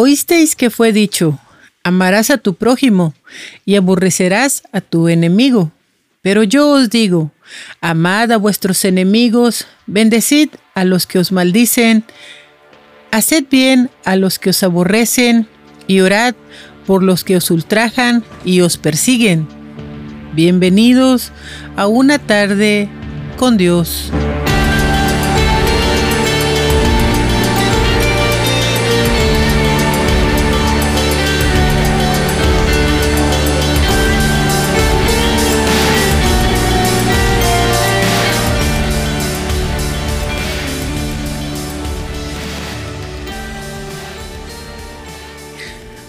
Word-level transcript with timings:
Oísteis 0.00 0.54
que 0.54 0.70
fue 0.70 0.92
dicho, 0.92 1.40
amarás 1.82 2.30
a 2.30 2.38
tu 2.38 2.54
prójimo 2.54 3.14
y 3.64 3.74
aborrecerás 3.74 4.62
a 4.70 4.80
tu 4.80 5.08
enemigo. 5.08 5.72
Pero 6.22 6.44
yo 6.44 6.70
os 6.70 6.88
digo, 6.88 7.32
amad 7.80 8.30
a 8.30 8.36
vuestros 8.36 8.84
enemigos, 8.84 9.66
bendecid 9.88 10.50
a 10.76 10.84
los 10.84 11.08
que 11.08 11.18
os 11.18 11.32
maldicen, 11.32 12.04
haced 13.10 13.46
bien 13.50 13.90
a 14.04 14.14
los 14.14 14.38
que 14.38 14.50
os 14.50 14.62
aborrecen 14.62 15.48
y 15.88 15.98
orad 15.98 16.36
por 16.86 17.02
los 17.02 17.24
que 17.24 17.36
os 17.36 17.50
ultrajan 17.50 18.22
y 18.44 18.60
os 18.60 18.76
persiguen. 18.76 19.48
Bienvenidos 20.32 21.32
a 21.74 21.88
una 21.88 22.20
tarde 22.20 22.88
con 23.36 23.56
Dios. 23.56 24.12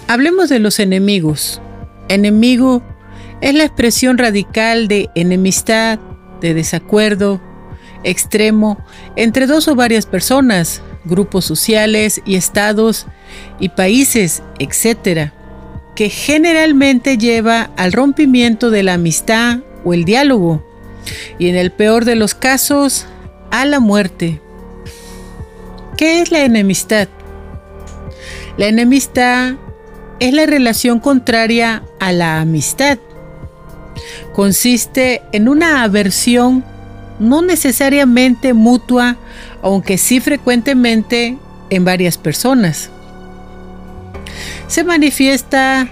Hablemos 0.09 0.49
de 0.49 0.58
los 0.58 0.80
enemigos. 0.80 1.62
Enemigo 2.08 2.81
es 3.41 3.54
la 3.54 3.63
expresión 3.63 4.17
radical 4.17 4.88
de 4.88 5.08
enemistad, 5.13 6.00
de 6.41 6.55
desacuerdo, 6.55 7.40
extremo, 8.04 8.84
entre 9.16 9.45
dos 9.45 9.67
o 9.67 9.76
varias 9.76 10.08
personas, 10.08 10.81
grupos 11.05 11.45
sociales 11.45 12.23
y 12.26 12.38
estados 12.38 13.06
y 13.59 13.69
países, 13.69 14.42
etc., 14.58 15.30
que 15.95 16.09
generalmente 16.09 17.19
lleva 17.19 17.69
al 17.78 17.94
rompimiento 17.94 18.72
de 18.72 18.81
la 18.81 18.95
amistad 18.95 19.59
o 19.86 19.94
el 19.94 20.06
diálogo, 20.06 20.67
y 21.38 21.50
en 21.50 21.56
el 21.56 21.72
peor 21.72 22.06
de 22.06 22.16
los 22.16 22.34
casos, 22.34 23.06
a 23.52 23.64
la 23.64 23.80
muerte. 23.80 24.41
¿Qué 25.97 26.23
es 26.23 26.31
la 26.31 26.44
enemistad? 26.45 27.09
La 28.58 28.66
enemistad 28.66 29.53
es 30.20 30.34
la 30.34 30.45
relación 30.45 31.00
contraria 31.00 31.84
a 32.00 32.12
la 32.12 32.42
amistad. 32.42 33.00
Consiste 34.34 35.22
en 35.31 35.50
una 35.50 35.84
aversión 35.84 36.64
no 37.20 37.42
necesariamente 37.42 38.53
mutua, 38.53 39.17
aunque 39.62 39.97
sí 39.97 40.20
frecuentemente 40.20 41.38
en 41.70 41.86
varias 41.86 42.17
personas. 42.17 42.90
Se 44.67 44.84
manifiesta 44.84 45.90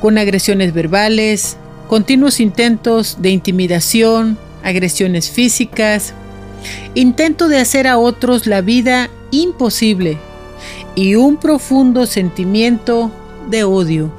con 0.00 0.18
agresiones 0.18 0.72
verbales, 0.74 1.56
continuos 1.88 2.40
intentos 2.40 3.18
de 3.20 3.30
intimidación, 3.30 4.38
agresiones 4.62 5.30
físicas, 5.30 6.14
intento 6.94 7.48
de 7.48 7.58
hacer 7.58 7.86
a 7.86 7.98
otros 7.98 8.46
la 8.46 8.60
vida 8.60 9.08
imposible 9.30 10.18
y 10.94 11.14
un 11.14 11.36
profundo 11.36 12.06
sentimiento 12.06 13.10
de 13.48 13.64
odio. 13.64 14.10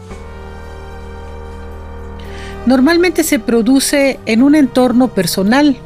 Normalmente 2.65 3.23
se 3.23 3.39
produce 3.39 4.19
en 4.25 4.43
un 4.43 4.55
entorno 4.55 5.09
personal, 5.09 5.77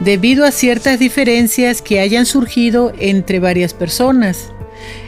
debido 0.00 0.44
a 0.44 0.50
ciertas 0.50 0.98
diferencias 0.98 1.80
que 1.80 2.00
hayan 2.00 2.26
surgido 2.26 2.92
entre 2.98 3.38
varias 3.38 3.72
personas 3.72 4.52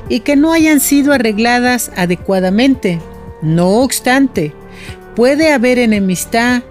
y 0.08 0.20
que 0.20 0.36
no 0.36 0.53
hayan 0.53 0.80
sido 0.80 1.12
arregladas 1.12 1.91
adecuadamente. 1.97 3.00
No 3.42 3.83
obstante, 3.83 4.52
puede 5.14 5.52
haber 5.52 5.79
enemistad 5.79 6.62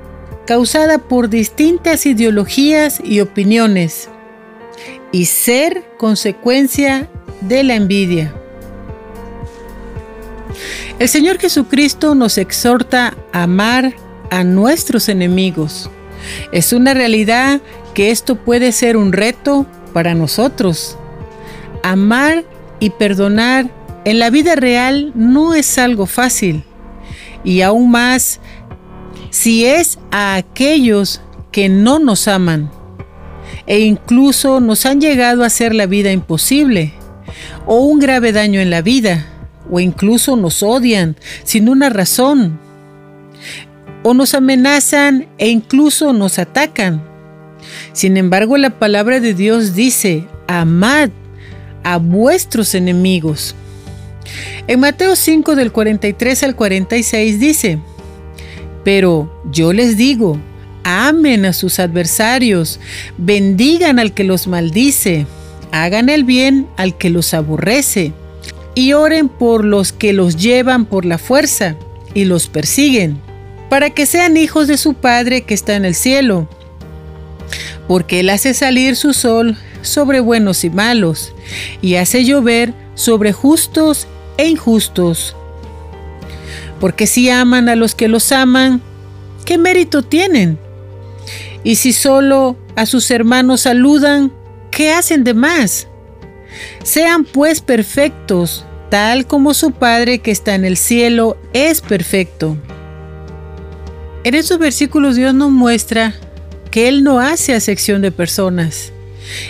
causada 0.46 0.98
por 0.98 1.30
distintas 1.30 2.06
ideologías 2.06 3.02
y 3.04 3.20
opiniones 3.20 4.10
y 5.12 5.26
ser 5.26 5.84
consecuencia 5.98 7.10
de 7.42 7.64
la 7.64 7.76
envidia. 7.76 8.34
El 11.00 11.08
Señor 11.08 11.38
Jesucristo 11.38 12.16
nos 12.16 12.38
exhorta 12.38 13.16
a 13.32 13.44
amar 13.44 13.94
a 14.32 14.44
nuestros 14.44 15.10
enemigos. 15.10 15.90
Es 16.52 16.74
una 16.74 16.94
realidad 16.94 17.62
que 17.94 18.10
esto 18.10 18.36
puede 18.36 18.72
ser 18.72 18.98
un 18.98 19.14
reto 19.14 19.66
para 19.94 20.16
nosotros. 20.16 20.98
Amar 21.84 22.44
y 22.80 22.90
perdonar 22.90 23.70
en 24.06 24.20
la 24.20 24.30
vida 24.30 24.56
real 24.56 25.12
no 25.16 25.54
es 25.54 25.78
algo 25.78 26.06
fácil. 26.06 26.64
Y 27.44 27.62
aún 27.62 27.92
más 27.92 28.40
si 29.30 29.66
es 29.66 30.00
a 30.12 30.36
aquellos 30.36 31.22
que 31.52 31.70
no 31.70 32.00
nos 32.00 32.28
aman 32.28 32.72
e 33.68 33.80
incluso 33.82 34.60
nos 34.60 34.86
han 34.86 35.00
llegado 35.00 35.44
a 35.44 35.48
hacer 35.48 35.76
la 35.76 35.86
vida 35.86 36.12
imposible 36.12 36.94
o 37.66 37.82
un 37.82 38.00
grave 38.00 38.32
daño 38.32 38.60
en 38.60 38.70
la 38.70 38.82
vida, 38.82 39.26
o 39.70 39.80
incluso 39.80 40.36
nos 40.36 40.64
odian 40.64 41.16
sin 41.44 41.70
una 41.70 41.90
razón, 41.90 42.60
o 44.04 44.14
nos 44.14 44.34
amenazan 44.34 45.28
e 45.38 45.50
incluso 45.50 46.14
nos 46.14 46.40
atacan. 46.40 47.04
Sin 47.94 48.18
embargo, 48.18 48.58
la 48.58 48.80
palabra 48.80 49.20
de 49.20 49.34
Dios 49.34 49.74
dice, 49.74 50.28
amad 50.48 51.10
a 51.84 51.98
vuestros 51.98 52.76
enemigos. 52.76 53.56
En 54.68 54.80
Mateo 54.80 55.16
5 55.16 55.56
del 55.56 55.72
43 55.72 56.44
al 56.44 56.56
46 56.56 57.40
dice, 57.40 57.80
pero 58.84 59.42
yo 59.52 59.74
les 59.74 59.98
digo, 59.98 60.40
amen 60.84 61.46
a 61.46 61.54
sus 61.54 61.80
adversarios, 61.80 62.80
bendigan 63.18 64.00
al 64.00 64.14
que 64.14 64.24
los 64.24 64.48
maldice 64.48 65.26
hagan 65.72 66.10
el 66.10 66.24
bien 66.24 66.68
al 66.78 66.98
que 66.98 67.10
los 67.10 67.34
aborrece, 67.34 68.14
y 68.76 68.94
oren 68.94 69.28
por 69.28 69.66
los 69.66 69.92
que 69.92 70.14
los 70.14 70.38
llevan 70.38 70.86
por 70.86 71.04
la 71.04 71.18
fuerza 71.18 71.76
y 72.14 72.26
los 72.26 72.48
persiguen, 72.48 73.20
para 73.70 73.90
que 73.90 74.06
sean 74.06 74.38
hijos 74.38 74.68
de 74.68 74.78
su 74.78 74.94
Padre 74.94 75.42
que 75.42 75.54
está 75.54 75.76
en 75.76 75.86
el 75.86 75.96
cielo, 75.96 76.48
porque 77.88 78.20
Él 78.20 78.30
hace 78.30 78.54
salir 78.54 78.96
su 78.96 79.14
sol 79.14 79.58
sobre 79.82 80.20
buenos 80.20 80.64
y 80.64 80.70
malos, 80.70 81.34
y 81.82 81.96
hace 81.96 82.26
llover 82.26 82.74
sobre 82.96 83.34
justos 83.34 84.08
e 84.38 84.48
injustos. 84.48 85.36
Porque 86.80 87.08
si 87.08 87.30
aman 87.30 87.70
a 87.70 87.76
los 87.76 87.96
que 87.96 88.08
los 88.08 88.32
aman, 88.32 88.82
¿qué 89.46 89.58
mérito 89.58 90.04
tienen? 90.04 90.60
Y 91.64 91.76
si 91.76 91.94
solo 91.94 92.56
a 92.76 92.86
sus 92.86 93.10
hermanos 93.10 93.62
saludan, 93.62 94.32
¿qué 94.78 94.92
hacen 94.92 95.24
de 95.24 95.34
más? 95.34 95.88
Sean 96.84 97.26
pues 97.26 97.62
perfectos, 97.62 98.64
tal 98.92 99.26
como 99.26 99.56
su 99.56 99.72
Padre 99.72 100.20
que 100.20 100.30
está 100.30 100.54
en 100.54 100.66
el 100.66 100.78
cielo 100.78 101.36
es 101.52 101.82
perfecto. 101.82 102.56
En 104.24 104.36
estos 104.36 104.60
versículos 104.60 105.16
Dios 105.16 105.34
nos 105.34 105.50
muestra 105.50 106.14
que 106.70 106.88
Él 106.88 107.04
no 107.04 107.20
hace 107.20 107.56
acepción 107.56 108.04
de 108.04 108.12
personas 108.12 108.94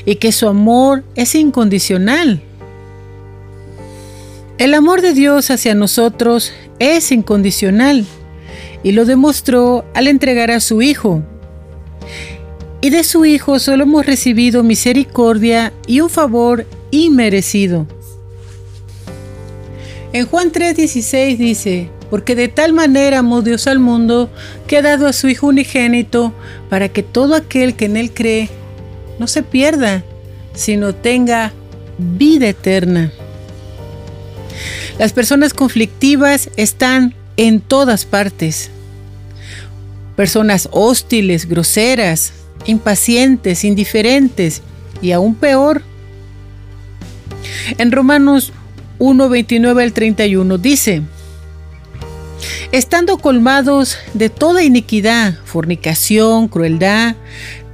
y 0.05 0.15
que 0.15 0.31
su 0.31 0.47
amor 0.47 1.03
es 1.15 1.35
incondicional. 1.35 2.41
El 4.57 4.73
amor 4.73 5.01
de 5.01 5.13
Dios 5.13 5.51
hacia 5.51 5.75
nosotros 5.75 6.53
es 6.79 7.11
incondicional 7.11 8.05
y 8.81 8.93
lo 8.93 9.03
demostró 9.03 9.83
al 9.93 10.07
entregar 10.07 10.51
a 10.51 10.61
su 10.61 10.81
Hijo 10.81 11.21
y 12.81 12.89
de 12.89 13.03
su 13.03 13.25
Hijo 13.25 13.59
solo 13.59 13.83
hemos 13.83 14.05
recibido 14.05 14.63
misericordia 14.63 15.73
y 15.87 16.01
un 16.01 16.09
favor 16.09 16.65
inmerecido. 16.91 17.87
En 20.13 20.25
Juan 20.25 20.51
3:16 20.51 21.37
dice, 21.37 21.89
porque 22.09 22.35
de 22.35 22.47
tal 22.47 22.73
manera 22.73 23.19
amó 23.19 23.41
Dios 23.41 23.67
al 23.67 23.79
mundo 23.79 24.29
que 24.67 24.77
ha 24.77 24.81
dado 24.81 25.07
a 25.07 25.13
su 25.13 25.27
Hijo 25.27 25.47
unigénito 25.47 26.33
para 26.69 26.89
que 26.89 27.03
todo 27.03 27.35
aquel 27.35 27.75
que 27.75 27.85
en 27.85 27.97
Él 27.97 28.13
cree 28.13 28.49
no 29.19 29.27
se 29.27 29.43
pierda, 29.43 30.03
sino 30.53 30.95
tenga 30.95 31.51
vida 31.97 32.47
eterna. 32.47 33.11
Las 34.97 35.13
personas 35.13 35.53
conflictivas 35.53 36.49
están 36.55 37.13
en 37.35 37.59
todas 37.59 38.05
partes. 38.05 38.71
Personas 40.15 40.67
hostiles, 40.71 41.47
groseras, 41.47 42.33
impacientes, 42.65 43.63
indiferentes 43.63 44.61
y 45.01 45.11
aún 45.11 45.35
peor. 45.35 45.81
En 47.77 47.91
Romanos 47.91 48.53
1, 48.99 49.29
29 49.29 49.83
al 49.83 49.93
31 49.93 50.57
dice, 50.57 51.01
estando 52.71 53.17
colmados 53.17 53.97
de 54.13 54.29
toda 54.29 54.63
iniquidad, 54.63 55.35
fornicación, 55.45 56.47
crueldad, 56.47 57.15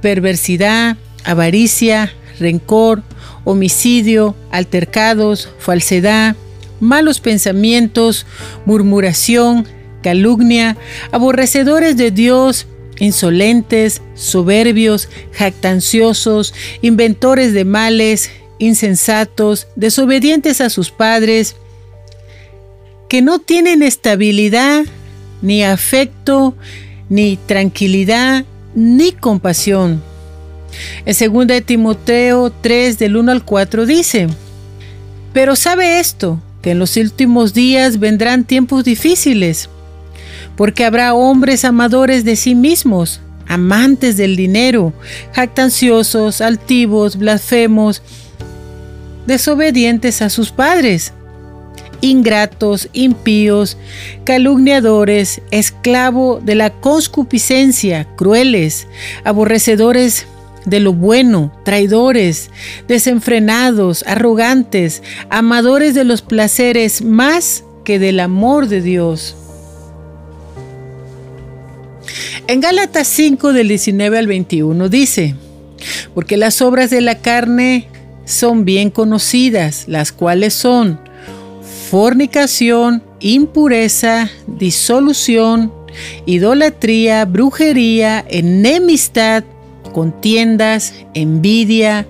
perversidad, 0.00 0.96
avaricia, 1.24 2.12
rencor, 2.38 3.02
homicidio, 3.44 4.34
altercados, 4.50 5.48
falsedad, 5.58 6.36
malos 6.80 7.20
pensamientos, 7.20 8.26
murmuración, 8.66 9.66
calumnia, 10.02 10.76
aborrecedores 11.12 11.96
de 11.96 12.10
Dios, 12.10 12.66
insolentes, 12.98 14.02
soberbios, 14.14 15.08
jactanciosos, 15.32 16.54
inventores 16.82 17.52
de 17.52 17.64
males, 17.64 18.30
insensatos, 18.58 19.66
desobedientes 19.76 20.60
a 20.60 20.70
sus 20.70 20.90
padres, 20.90 21.56
que 23.08 23.22
no 23.22 23.38
tienen 23.38 23.82
estabilidad, 23.82 24.84
ni 25.42 25.62
afecto, 25.62 26.54
ni 27.08 27.36
tranquilidad, 27.36 28.44
ni 28.74 29.12
compasión. 29.12 30.02
En 31.04 31.46
2 31.46 31.64
Timoteo 31.64 32.50
3 32.50 32.98
del 32.98 33.16
1 33.16 33.32
al 33.32 33.44
4 33.44 33.86
dice, 33.86 34.28
pero 35.32 35.56
sabe 35.56 36.00
esto, 36.00 36.40
que 36.62 36.70
en 36.70 36.78
los 36.78 36.96
últimos 36.96 37.52
días 37.52 37.98
vendrán 37.98 38.44
tiempos 38.44 38.84
difíciles, 38.84 39.68
porque 40.56 40.84
habrá 40.84 41.14
hombres 41.14 41.64
amadores 41.64 42.24
de 42.24 42.36
sí 42.36 42.54
mismos, 42.54 43.20
amantes 43.46 44.16
del 44.16 44.36
dinero, 44.36 44.92
jactanciosos, 45.32 46.40
altivos, 46.40 47.16
blasfemos, 47.16 48.02
desobedientes 49.26 50.22
a 50.22 50.30
sus 50.30 50.50
padres, 50.50 51.12
ingratos, 52.00 52.88
impíos, 52.92 53.76
calumniadores, 54.24 55.40
esclavo 55.50 56.40
de 56.42 56.54
la 56.54 56.70
concupiscencia, 56.70 58.06
crueles, 58.16 58.86
aborrecedores 59.24 60.26
de 60.66 60.80
lo 60.80 60.92
bueno, 60.92 61.52
traidores, 61.64 62.50
desenfrenados, 62.88 64.04
arrogantes, 64.06 65.02
amadores 65.30 65.94
de 65.94 66.04
los 66.04 66.22
placeres 66.22 67.02
más 67.02 67.64
que 67.84 67.98
del 67.98 68.20
amor 68.20 68.68
de 68.68 68.80
Dios. 68.80 69.36
En 72.46 72.60
Gálatas 72.60 73.08
5 73.08 73.54
del 73.54 73.68
19 73.68 74.18
al 74.18 74.26
21 74.26 74.90
dice, 74.90 75.34
porque 76.12 76.36
las 76.36 76.60
obras 76.60 76.90
de 76.90 77.00
la 77.00 77.18
carne 77.18 77.88
son 78.26 78.66
bien 78.66 78.90
conocidas, 78.90 79.84
las 79.86 80.12
cuales 80.12 80.52
son 80.52 81.00
fornicación, 81.90 83.02
impureza, 83.20 84.30
disolución, 84.46 85.72
idolatría, 86.26 87.24
brujería, 87.24 88.22
enemistad, 88.28 89.44
contiendas, 89.94 90.92
envidia, 91.14 92.06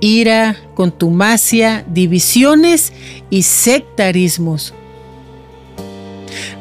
ira, 0.00 0.56
contumacia, 0.74 1.86
divisiones 1.88 2.92
y 3.30 3.42
sectarismos. 3.44 4.74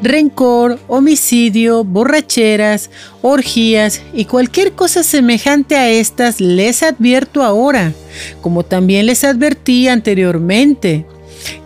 Rencor, 0.02 0.80
homicidio, 0.88 1.84
borracheras, 1.84 2.90
orgías 3.22 4.02
y 4.14 4.26
cualquier 4.26 4.74
cosa 4.74 5.04
semejante 5.04 5.76
a 5.76 5.90
estas 5.90 6.40
les 6.40 6.84
advierto 6.84 7.44
ahora, 7.44 7.94
como 8.42 8.64
también 8.64 9.06
les 9.06 9.24
advertí 9.24 9.88
anteriormente, 9.88 11.06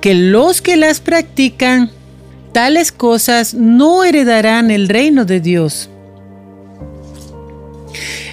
que 0.01 0.13
los 0.13 0.61
que 0.61 0.77
las 0.77 0.99
practican, 0.99 1.91
tales 2.51 2.91
cosas 2.91 3.53
no 3.53 4.03
heredarán 4.03 4.71
el 4.71 4.87
reino 4.87 5.25
de 5.25 5.39
Dios. 5.39 5.89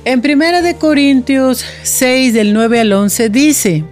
En 0.05 0.21
1 0.21 0.63
de 0.63 0.77
Corintios 0.77 1.65
6 1.83 2.33
del 2.33 2.55
9 2.55 2.81
al 2.81 2.93
11 2.93 3.29
dice, 3.29 3.85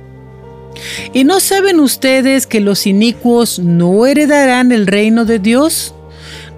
¿Y 1.13 1.25
no 1.25 1.41
saben 1.41 1.81
ustedes 1.81 2.47
que 2.47 2.61
los 2.61 2.87
inicuos 2.87 3.59
no 3.59 4.07
heredarán 4.07 4.73
el 4.73 4.87
reino 4.87 5.25
de 5.25 5.39
Dios? 5.39 5.95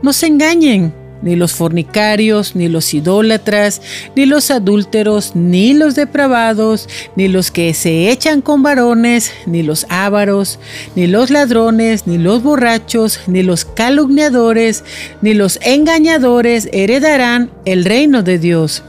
No 0.02 0.12
se 0.12 0.26
engañen, 0.26 0.94
ni 1.22 1.36
los 1.36 1.52
fornicarios, 1.52 2.56
ni 2.56 2.68
los 2.68 2.94
idólatras, 2.94 3.82
ni 4.16 4.26
los 4.26 4.50
adúlteros, 4.50 5.36
ni 5.36 5.74
los 5.74 5.94
depravados, 5.94 6.88
ni 7.16 7.28
los 7.28 7.50
que 7.50 7.74
se 7.74 8.10
echan 8.10 8.40
con 8.40 8.62
varones, 8.62 9.32
ni 9.46 9.62
los 9.62 9.86
ávaros, 9.88 10.58
ni 10.96 11.06
los 11.06 11.30
ladrones, 11.30 12.06
ni 12.06 12.18
los 12.18 12.42
borrachos, 12.42 13.20
ni 13.26 13.42
los 13.42 13.64
calumniadores, 13.64 14.84
ni 15.20 15.34
los 15.34 15.58
engañadores 15.62 16.68
heredarán 16.72 17.50
el 17.64 17.84
reino 17.84 18.22
de 18.22 18.38
Dios. 18.38 18.82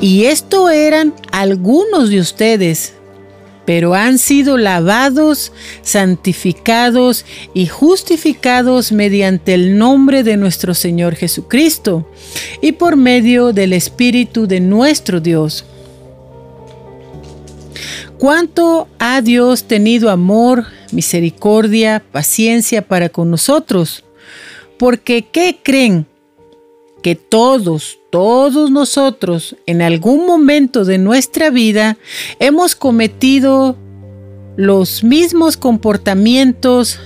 Y 0.00 0.24
esto 0.26 0.70
eran 0.70 1.14
algunos 1.32 2.10
de 2.10 2.20
ustedes, 2.20 2.94
pero 3.68 3.92
han 3.92 4.16
sido 4.16 4.56
lavados, 4.56 5.52
santificados 5.82 7.26
y 7.52 7.66
justificados 7.66 8.92
mediante 8.92 9.52
el 9.52 9.76
nombre 9.76 10.22
de 10.22 10.38
nuestro 10.38 10.72
Señor 10.72 11.16
Jesucristo 11.16 12.10
y 12.62 12.72
por 12.72 12.96
medio 12.96 13.52
del 13.52 13.74
Espíritu 13.74 14.46
de 14.46 14.60
nuestro 14.60 15.20
Dios. 15.20 15.66
¿Cuánto 18.16 18.88
ha 18.98 19.20
Dios 19.20 19.64
tenido 19.64 20.08
amor, 20.08 20.64
misericordia, 20.90 22.02
paciencia 22.10 22.80
para 22.80 23.10
con 23.10 23.30
nosotros? 23.30 24.02
Porque 24.78 25.26
¿qué 25.30 25.58
creen? 25.62 26.06
Que 27.02 27.14
todos, 27.14 27.98
todos 28.10 28.70
nosotros 28.70 29.56
en 29.66 29.82
algún 29.82 30.26
momento 30.26 30.84
de 30.84 30.98
nuestra 30.98 31.50
vida 31.50 31.96
hemos 32.40 32.74
cometido 32.74 33.76
los 34.56 35.04
mismos 35.04 35.56
comportamientos, 35.56 36.98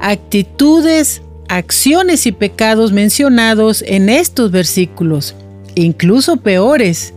actitudes, 0.00 1.22
acciones 1.48 2.26
y 2.26 2.32
pecados 2.32 2.92
mencionados 2.92 3.82
en 3.86 4.08
estos 4.08 4.50
versículos, 4.50 5.36
incluso 5.74 6.38
peores. 6.38 7.14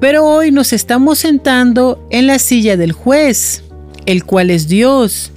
Pero 0.00 0.24
hoy 0.24 0.50
nos 0.50 0.72
estamos 0.72 1.20
sentando 1.20 2.04
en 2.10 2.26
la 2.26 2.38
silla 2.38 2.76
del 2.76 2.92
juez, 2.92 3.62
el 4.06 4.24
cual 4.24 4.50
es 4.50 4.66
Dios, 4.66 5.30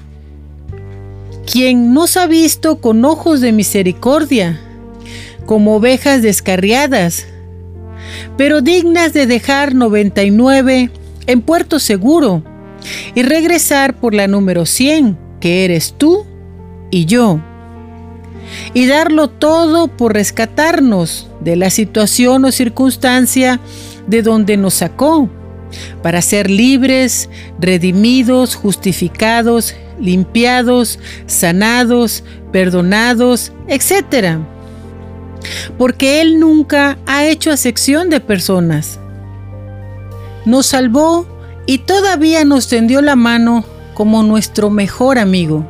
quien 1.46 1.94
nos 1.94 2.18
ha 2.18 2.28
visto 2.28 2.78
con 2.78 3.04
ojos 3.06 3.42
de 3.42 3.52
misericordia 3.52 4.60
como 5.46 5.76
ovejas 5.76 6.22
descarriadas, 6.22 7.26
pero 8.38 8.62
dignas 8.62 9.14
de 9.14 9.28
dejar 9.28 9.76
99 9.76 10.90
en 11.28 11.42
puerto 11.42 11.80
seguro 11.80 12.44
y 13.16 13.24
regresar 13.24 13.96
por 13.96 14.14
la 14.14 14.28
número 14.28 14.66
100, 14.66 15.18
que 15.40 15.66
eres 15.66 15.94
tú 15.98 16.26
y 16.90 17.06
yo, 17.06 17.40
y 18.74 18.88
darlo 18.88 19.30
todo 19.30 19.88
por 19.88 20.14
rescatarnos 20.14 21.30
de 21.40 21.56
la 21.56 21.70
situación 21.70 22.46
o 22.46 22.52
circunstancia 22.52 23.60
de 24.08 24.22
donde 24.24 24.58
nos 24.58 24.76
sacó, 24.76 25.30
para 26.02 26.22
ser 26.22 26.50
libres, 26.50 27.30
redimidos, 27.60 28.56
justificados, 28.56 29.74
limpiados, 30.00 31.00
sanados, 31.28 32.24
perdonados, 32.52 33.54
etc 33.68 34.40
porque 35.78 36.22
Él 36.22 36.40
nunca 36.40 36.98
ha 37.06 37.26
hecho 37.26 37.52
acepción 37.52 38.10
de 38.10 38.20
personas. 38.20 39.00
Nos 40.46 40.68
salvó 40.68 41.26
y 41.66 41.80
todavía 41.80 42.44
nos 42.46 42.68
tendió 42.68 43.02
la 43.02 43.16
mano 43.16 43.66
como 43.94 44.24
nuestro 44.24 44.70
mejor 44.70 45.20
amigo. 45.20 45.66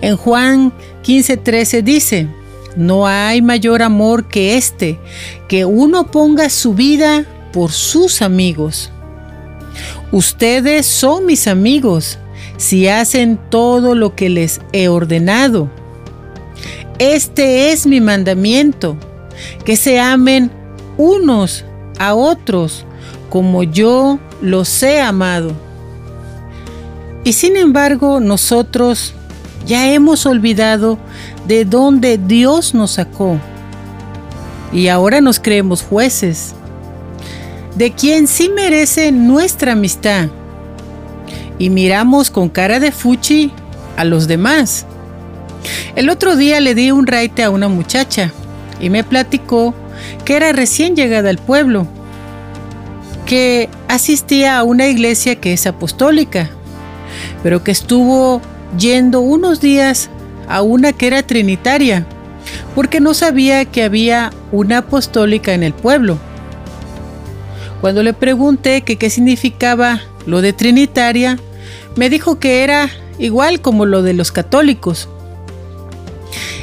En 0.00 0.16
Juan 0.16 0.72
15:13 1.04 1.82
dice, 1.82 2.28
no 2.76 3.06
hay 3.06 3.42
mayor 3.42 3.82
amor 3.82 4.28
que 4.28 4.56
este, 4.56 4.98
que 5.48 5.64
uno 5.64 6.10
ponga 6.10 6.48
su 6.48 6.74
vida 6.74 7.24
por 7.52 7.70
sus 7.72 8.22
amigos. 8.22 8.90
Ustedes 10.10 10.86
son 10.86 11.26
mis 11.26 11.46
amigos 11.46 12.18
si 12.56 12.88
hacen 12.88 13.38
todo 13.50 13.94
lo 13.94 14.14
que 14.14 14.28
les 14.28 14.60
he 14.72 14.88
ordenado. 14.88 15.70
Este 17.02 17.72
es 17.72 17.84
mi 17.84 18.00
mandamiento, 18.00 18.96
que 19.64 19.74
se 19.74 19.98
amen 19.98 20.52
unos 20.96 21.64
a 21.98 22.14
otros 22.14 22.86
como 23.28 23.64
yo 23.64 24.20
los 24.40 24.80
he 24.84 25.00
amado. 25.00 25.50
Y 27.24 27.32
sin 27.32 27.56
embargo 27.56 28.20
nosotros 28.20 29.14
ya 29.66 29.90
hemos 29.90 30.26
olvidado 30.26 30.96
de 31.48 31.64
dónde 31.64 32.18
Dios 32.18 32.72
nos 32.72 32.92
sacó. 32.92 33.36
Y 34.72 34.86
ahora 34.86 35.20
nos 35.20 35.40
creemos 35.40 35.82
jueces, 35.82 36.54
de 37.74 37.90
quien 37.90 38.28
sí 38.28 38.48
merece 38.48 39.10
nuestra 39.10 39.72
amistad. 39.72 40.28
Y 41.58 41.68
miramos 41.68 42.30
con 42.30 42.48
cara 42.48 42.78
de 42.78 42.92
fuchi 42.92 43.50
a 43.96 44.04
los 44.04 44.28
demás. 44.28 44.86
El 45.96 46.08
otro 46.08 46.36
día 46.36 46.60
le 46.60 46.74
di 46.74 46.90
un 46.90 47.06
raite 47.06 47.42
a 47.42 47.50
una 47.50 47.68
muchacha 47.68 48.32
y 48.80 48.90
me 48.90 49.04
platicó 49.04 49.74
que 50.24 50.36
era 50.36 50.52
recién 50.52 50.96
llegada 50.96 51.30
al 51.30 51.38
pueblo, 51.38 51.86
que 53.26 53.68
asistía 53.88 54.58
a 54.58 54.64
una 54.64 54.86
iglesia 54.86 55.36
que 55.36 55.52
es 55.52 55.66
apostólica, 55.66 56.50
pero 57.42 57.62
que 57.62 57.70
estuvo 57.70 58.40
yendo 58.78 59.20
unos 59.20 59.60
días 59.60 60.10
a 60.48 60.62
una 60.62 60.92
que 60.92 61.06
era 61.06 61.22
trinitaria, 61.22 62.06
porque 62.74 63.00
no 63.00 63.14
sabía 63.14 63.64
que 63.64 63.84
había 63.84 64.30
una 64.50 64.78
apostólica 64.78 65.54
en 65.54 65.62
el 65.62 65.72
pueblo. 65.72 66.18
Cuando 67.80 68.02
le 68.02 68.12
pregunté 68.12 68.82
qué 68.82 69.10
significaba 69.10 70.00
lo 70.26 70.40
de 70.40 70.52
trinitaria, 70.52 71.38
me 71.96 72.08
dijo 72.08 72.38
que 72.38 72.62
era 72.62 72.90
igual 73.18 73.60
como 73.60 73.86
lo 73.86 74.02
de 74.02 74.14
los 74.14 74.32
católicos. 74.32 75.08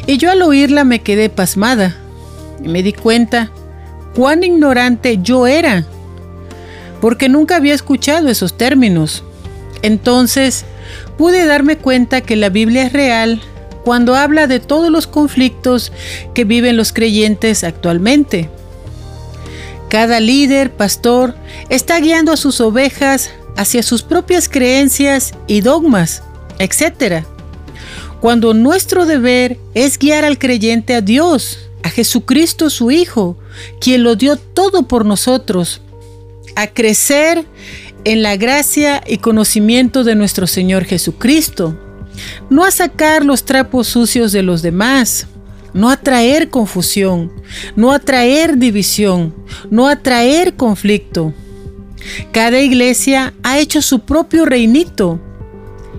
Y 0.09 0.17
yo 0.17 0.31
al 0.31 0.41
oírla 0.41 0.85
me 0.85 1.03
quedé 1.03 1.29
pasmada 1.29 1.95
y 2.63 2.67
me 2.67 2.81
di 2.81 2.93
cuenta 2.93 3.51
cuán 4.15 4.43
ignorante 4.43 5.19
yo 5.21 5.45
era, 5.45 5.85
porque 6.99 7.29
nunca 7.29 7.57
había 7.57 7.75
escuchado 7.75 8.27
esos 8.27 8.57
términos. 8.57 9.23
Entonces 9.83 10.65
pude 11.15 11.45
darme 11.45 11.77
cuenta 11.77 12.21
que 12.21 12.35
la 12.35 12.49
Biblia 12.49 12.87
es 12.87 12.93
real 12.93 13.39
cuando 13.85 14.15
habla 14.15 14.47
de 14.47 14.59
todos 14.59 14.89
los 14.89 15.05
conflictos 15.05 15.91
que 16.33 16.43
viven 16.43 16.75
los 16.75 16.91
creyentes 16.91 17.63
actualmente. 17.63 18.49
Cada 19.91 20.19
líder, 20.19 20.71
pastor, 20.71 21.35
está 21.69 21.99
guiando 21.99 22.31
a 22.31 22.37
sus 22.37 22.61
ovejas 22.61 23.29
hacia 23.57 23.83
sus 23.83 24.01
propias 24.01 24.49
creencias 24.49 25.35
y 25.45 25.61
dogmas, 25.61 26.23
etc. 26.57 27.25
Cuando 28.21 28.53
nuestro 28.53 29.05
deber 29.05 29.57
es 29.73 29.97
guiar 29.97 30.25
al 30.25 30.37
creyente 30.37 30.93
a 30.93 31.01
Dios, 31.01 31.69
a 31.83 31.89
Jesucristo 31.89 32.69
su 32.69 32.91
Hijo, 32.91 33.37
quien 33.79 34.03
lo 34.03 34.15
dio 34.15 34.35
todo 34.35 34.83
por 34.83 35.05
nosotros, 35.05 35.81
a 36.55 36.67
crecer 36.67 37.45
en 38.03 38.21
la 38.21 38.35
gracia 38.35 39.01
y 39.07 39.17
conocimiento 39.19 40.03
de 40.03 40.15
nuestro 40.15 40.47
Señor 40.47 40.83
Jesucristo, 40.83 41.77
no 42.49 42.65
a 42.65 42.71
sacar 42.71 43.23
los 43.23 43.45
trapos 43.45 43.87
sucios 43.87 44.33
de 44.33 44.43
los 44.43 44.61
demás, 44.61 45.27
no 45.73 45.89
a 45.89 45.97
traer 45.97 46.49
confusión, 46.49 47.31
no 47.77 47.93
a 47.93 47.99
traer 47.99 48.57
división, 48.57 49.33
no 49.69 49.87
a 49.87 49.95
traer 49.95 50.55
conflicto. 50.55 51.33
Cada 52.31 52.59
iglesia 52.59 53.33
ha 53.43 53.59
hecho 53.59 53.81
su 53.81 53.99
propio 54.01 54.45
reinito 54.45 55.19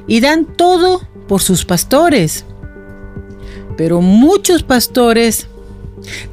y 0.07 0.21
dan 0.21 0.45
todo 0.45 1.09
por 1.31 1.41
sus 1.41 1.65
pastores. 1.65 2.45
Pero 3.77 4.01
muchos 4.01 4.65
pastores 4.65 5.47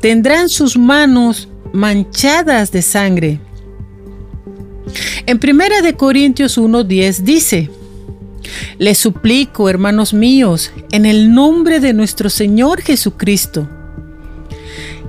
tendrán 0.01 0.49
sus 0.49 0.75
manos 0.75 1.47
manchadas 1.71 2.71
de 2.71 2.81
sangre. 2.81 3.39
En 5.27 5.37
Primera 5.37 5.83
de 5.83 5.93
Corintios 5.93 6.57
1:10 6.57 7.19
dice: 7.19 7.69
Les 8.79 8.97
suplico, 8.97 9.69
hermanos 9.69 10.15
míos, 10.15 10.71
en 10.91 11.05
el 11.05 11.31
nombre 11.31 11.79
de 11.79 11.93
nuestro 11.93 12.31
Señor 12.31 12.81
Jesucristo, 12.81 13.69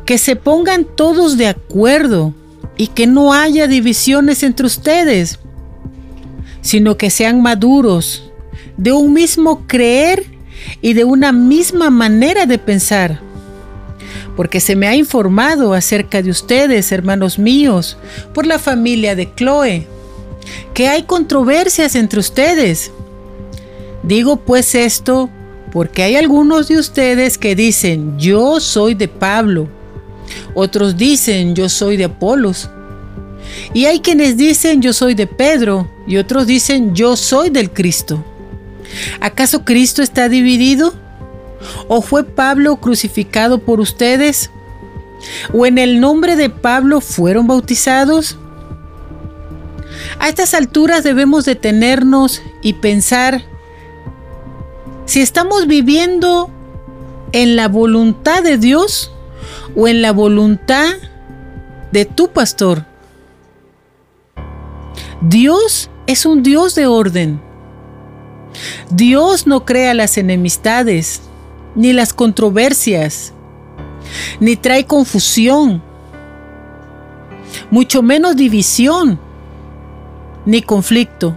que 0.04 0.18
se 0.18 0.36
pongan 0.36 0.84
todos 0.84 1.38
de 1.38 1.46
acuerdo 1.46 2.34
y 2.76 2.88
que 2.88 3.06
no 3.06 3.32
haya 3.32 3.66
divisiones 3.66 4.42
entre 4.42 4.66
ustedes, 4.66 5.38
sino 6.60 6.98
que 6.98 7.08
sean 7.08 7.40
maduros, 7.40 8.27
de 8.78 8.92
un 8.92 9.12
mismo 9.12 9.66
creer 9.66 10.24
y 10.80 10.94
de 10.94 11.04
una 11.04 11.32
misma 11.32 11.90
manera 11.90 12.46
de 12.46 12.58
pensar 12.58 13.28
porque 14.38 14.60
se 14.60 14.76
me 14.76 14.86
ha 14.86 14.94
informado 14.94 15.74
acerca 15.74 16.22
de 16.22 16.30
ustedes, 16.30 16.92
hermanos 16.92 17.40
míos, 17.40 17.96
por 18.32 18.46
la 18.46 18.60
familia 18.60 19.16
de 19.16 19.34
Chloe, 19.34 19.84
que 20.74 20.86
hay 20.86 21.02
controversias 21.02 21.96
entre 21.96 22.20
ustedes. 22.20 22.92
Digo 24.04 24.36
pues 24.36 24.76
esto 24.76 25.28
porque 25.72 26.04
hay 26.04 26.14
algunos 26.14 26.68
de 26.68 26.78
ustedes 26.78 27.36
que 27.36 27.56
dicen, 27.56 28.16
yo 28.16 28.60
soy 28.60 28.94
de 28.94 29.08
Pablo, 29.08 29.66
otros 30.54 30.96
dicen, 30.96 31.56
yo 31.56 31.68
soy 31.68 31.96
de 31.96 32.04
Apolos, 32.04 32.70
y 33.74 33.86
hay 33.86 33.98
quienes 33.98 34.36
dicen, 34.36 34.80
yo 34.80 34.92
soy 34.92 35.14
de 35.14 35.26
Pedro, 35.26 35.90
y 36.06 36.16
otros 36.16 36.46
dicen, 36.46 36.94
yo 36.94 37.16
soy 37.16 37.50
del 37.50 37.72
Cristo. 37.72 38.24
¿Acaso 39.20 39.64
Cristo 39.64 40.02
está 40.02 40.28
dividido? 40.28 40.94
¿O 41.88 42.02
fue 42.02 42.24
Pablo 42.24 42.76
crucificado 42.76 43.58
por 43.58 43.80
ustedes? 43.80 44.50
¿O 45.52 45.66
en 45.66 45.78
el 45.78 46.00
nombre 46.00 46.36
de 46.36 46.50
Pablo 46.50 47.00
fueron 47.00 47.46
bautizados? 47.46 48.38
A 50.18 50.28
estas 50.28 50.54
alturas 50.54 51.04
debemos 51.04 51.44
detenernos 51.44 52.42
y 52.62 52.74
pensar 52.74 53.42
si 55.06 55.20
estamos 55.20 55.66
viviendo 55.66 56.50
en 57.32 57.56
la 57.56 57.68
voluntad 57.68 58.42
de 58.42 58.58
Dios 58.58 59.12
o 59.76 59.88
en 59.88 60.02
la 60.02 60.12
voluntad 60.12 60.94
de 61.92 62.04
tu 62.04 62.28
pastor. 62.28 62.84
Dios 65.20 65.90
es 66.06 66.26
un 66.26 66.42
Dios 66.42 66.74
de 66.74 66.86
orden. 66.86 67.47
Dios 68.90 69.46
no 69.46 69.64
crea 69.64 69.94
las 69.94 70.18
enemistades 70.18 71.22
ni 71.74 71.92
las 71.92 72.12
controversias, 72.12 73.32
ni 74.40 74.56
trae 74.56 74.86
confusión, 74.86 75.82
mucho 77.70 78.02
menos 78.02 78.36
división, 78.36 79.18
ni 80.44 80.62
conflicto. 80.62 81.36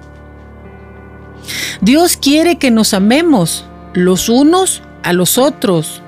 Dios 1.81 2.17
quiere 2.17 2.57
que 2.57 2.71
nos 2.71 2.93
amemos 2.93 3.65
los 3.93 4.29
unos 4.29 4.81
a 5.03 5.13
los 5.13 5.37
otros. 5.37 6.01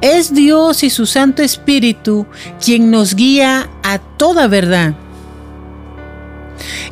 Es 0.00 0.32
Dios 0.32 0.82
y 0.82 0.90
su 0.90 1.06
Santo 1.06 1.42
Espíritu 1.42 2.26
quien 2.64 2.90
nos 2.90 3.14
guía 3.14 3.68
a 3.82 3.98
toda 3.98 4.46
verdad. 4.46 4.94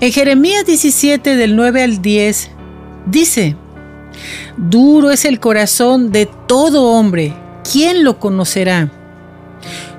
En 0.00 0.12
Jeremías 0.12 0.64
17 0.64 1.36
del 1.36 1.56
9 1.56 1.82
al 1.82 2.02
10 2.02 2.50
dice, 3.06 3.56
Duro 4.56 5.10
es 5.10 5.24
el 5.24 5.40
corazón 5.40 6.10
de 6.10 6.26
todo 6.46 6.84
hombre. 6.84 7.34
¿Quién 7.70 8.04
lo 8.04 8.18
conocerá? 8.18 8.90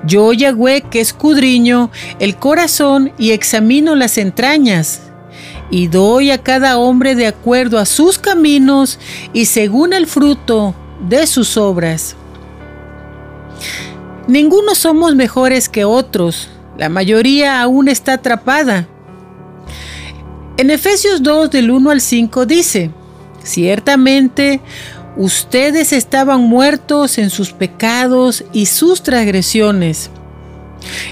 Yo, 0.04 0.32
Yahweh, 0.32 0.82
que 0.90 1.00
escudriño 1.00 1.90
el 2.18 2.36
corazón 2.36 3.12
y 3.18 3.32
examino 3.32 3.94
las 3.94 4.18
entrañas, 4.18 5.02
y 5.70 5.86
doy 5.86 6.30
a 6.30 6.38
cada 6.38 6.78
hombre 6.78 7.14
de 7.14 7.26
acuerdo 7.26 7.78
a 7.78 7.86
sus 7.86 8.18
caminos 8.18 8.98
y 9.32 9.44
según 9.44 9.92
el 9.92 10.06
fruto 10.06 10.74
de 11.08 11.26
sus 11.26 11.56
obras. 11.56 12.16
Ninguno 14.26 14.74
somos 14.74 15.14
mejores 15.14 15.68
que 15.68 15.84
otros, 15.84 16.48
la 16.76 16.88
mayoría 16.88 17.60
aún 17.60 17.88
está 17.88 18.14
atrapada. 18.14 18.88
En 20.56 20.70
Efesios 20.70 21.22
2 21.22 21.50
del 21.50 21.70
1 21.70 21.90
al 21.90 22.00
5 22.00 22.46
dice, 22.46 22.90
Ciertamente, 23.42 24.60
ustedes 25.16 25.92
estaban 25.92 26.42
muertos 26.42 27.18
en 27.18 27.30
sus 27.30 27.52
pecados 27.52 28.44
y 28.52 28.66
sus 28.66 29.02
transgresiones, 29.02 30.10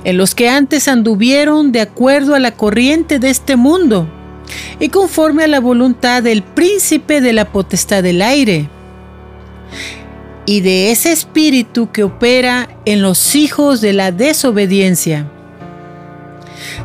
en 0.04 0.16
los 0.16 0.34
que 0.34 0.48
antes 0.48 0.88
anduvieron 0.88 1.72
de 1.72 1.80
acuerdo 1.80 2.34
a 2.34 2.38
la 2.38 2.52
corriente 2.52 3.18
de 3.18 3.30
este 3.30 3.56
mundo 3.56 4.08
y 4.80 4.88
conforme 4.88 5.44
a 5.44 5.48
la 5.48 5.60
voluntad 5.60 6.22
del 6.22 6.42
príncipe 6.42 7.20
de 7.20 7.32
la 7.32 7.50
potestad 7.50 8.02
del 8.02 8.22
aire 8.22 8.68
y 10.46 10.60
de 10.60 10.90
ese 10.90 11.12
espíritu 11.12 11.90
que 11.90 12.04
opera 12.04 12.68
en 12.84 13.02
los 13.02 13.34
hijos 13.34 13.80
de 13.80 13.92
la 13.92 14.12
desobediencia. 14.12 15.30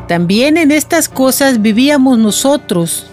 También 0.08 0.56
en 0.56 0.70
estas 0.70 1.08
cosas 1.08 1.62
vivíamos 1.62 2.18
nosotros, 2.18 3.06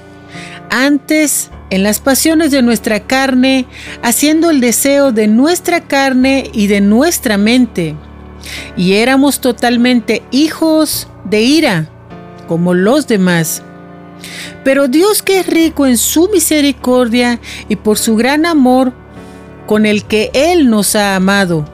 antes 0.70 1.52
en 1.70 1.84
las 1.84 2.00
pasiones 2.00 2.52
de 2.52 2.62
nuestra 2.62 3.00
carne, 3.00 3.66
haciendo 4.04 4.50
el 4.50 4.60
deseo 4.60 5.14
de 5.14 5.28
nuestra 5.28 5.82
carne 5.82 6.50
y 6.54 6.68
de 6.68 6.82
nuestra 6.82 7.38
mente. 7.38 7.96
Y 8.76 8.94
éramos 8.94 9.40
totalmente 9.40 10.22
hijos 10.32 11.08
de 11.24 11.42
ira, 11.42 11.90
como 12.48 12.74
los 12.74 13.08
demás. 13.08 13.64
Pero 14.66 14.90
Dios 14.90 15.24
que 15.24 15.40
es 15.40 15.48
rico 15.48 15.88
en 15.88 15.98
su 15.98 16.28
misericordia 16.30 17.40
y 17.70 17.78
por 17.78 17.98
su 17.98 18.18
gran 18.18 18.46
amor 18.46 18.94
con 19.66 19.86
el 19.86 20.04
que 20.04 20.30
Él 20.34 20.70
nos 20.70 20.96
ha 20.98 21.16
amado, 21.16 21.66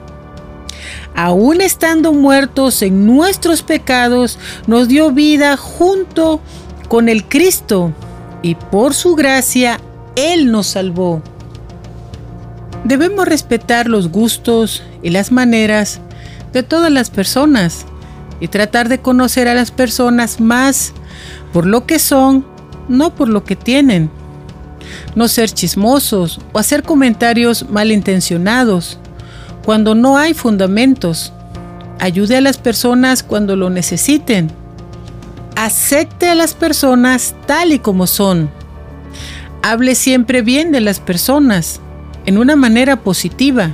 aun 1.18 1.60
estando 1.60 2.12
muertos 2.12 2.80
en 2.80 3.04
nuestros 3.04 3.62
pecados, 3.62 4.38
nos 4.68 4.86
dio 4.86 5.10
vida 5.10 5.56
junto 5.56 6.40
con 6.88 7.08
el 7.08 7.24
Cristo 7.24 7.92
y 8.40 8.54
por 8.54 8.94
su 8.94 9.16
gracia 9.16 9.80
él 10.14 10.52
nos 10.52 10.68
salvó. 10.68 11.20
Debemos 12.84 13.26
respetar 13.26 13.88
los 13.88 14.12
gustos 14.12 14.84
y 15.02 15.10
las 15.10 15.32
maneras 15.32 16.00
de 16.52 16.62
todas 16.62 16.92
las 16.92 17.10
personas 17.10 17.84
y 18.38 18.46
tratar 18.46 18.88
de 18.88 19.00
conocer 19.00 19.48
a 19.48 19.54
las 19.54 19.72
personas 19.72 20.40
más 20.40 20.92
por 21.52 21.66
lo 21.66 21.84
que 21.84 21.98
son, 21.98 22.46
no 22.88 23.16
por 23.16 23.28
lo 23.28 23.42
que 23.42 23.56
tienen. 23.56 24.08
no 25.16 25.26
ser 25.26 25.50
chismosos 25.50 26.40
o 26.52 26.60
hacer 26.60 26.84
comentarios 26.84 27.68
malintencionados 27.68 29.00
cuando 29.68 29.94
no 29.94 30.16
hay 30.16 30.32
fundamentos. 30.32 31.30
Ayude 31.98 32.38
a 32.38 32.40
las 32.40 32.56
personas 32.56 33.22
cuando 33.22 33.54
lo 33.54 33.68
necesiten. 33.68 34.50
Acepte 35.56 36.30
a 36.30 36.34
las 36.34 36.54
personas 36.54 37.34
tal 37.44 37.72
y 37.72 37.78
como 37.78 38.06
son. 38.06 38.48
Hable 39.60 39.94
siempre 39.94 40.40
bien 40.40 40.72
de 40.72 40.80
las 40.80 41.00
personas, 41.00 41.82
en 42.24 42.38
una 42.38 42.56
manera 42.56 42.96
positiva. 42.96 43.72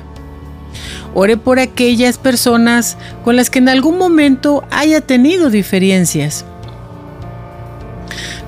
Ore 1.14 1.36
por 1.36 1.60
aquellas 1.60 2.18
personas 2.18 2.96
con 3.22 3.36
las 3.36 3.48
que 3.48 3.60
en 3.60 3.68
algún 3.68 3.96
momento 3.96 4.64
haya 4.72 5.00
tenido 5.00 5.48
diferencias. 5.48 6.44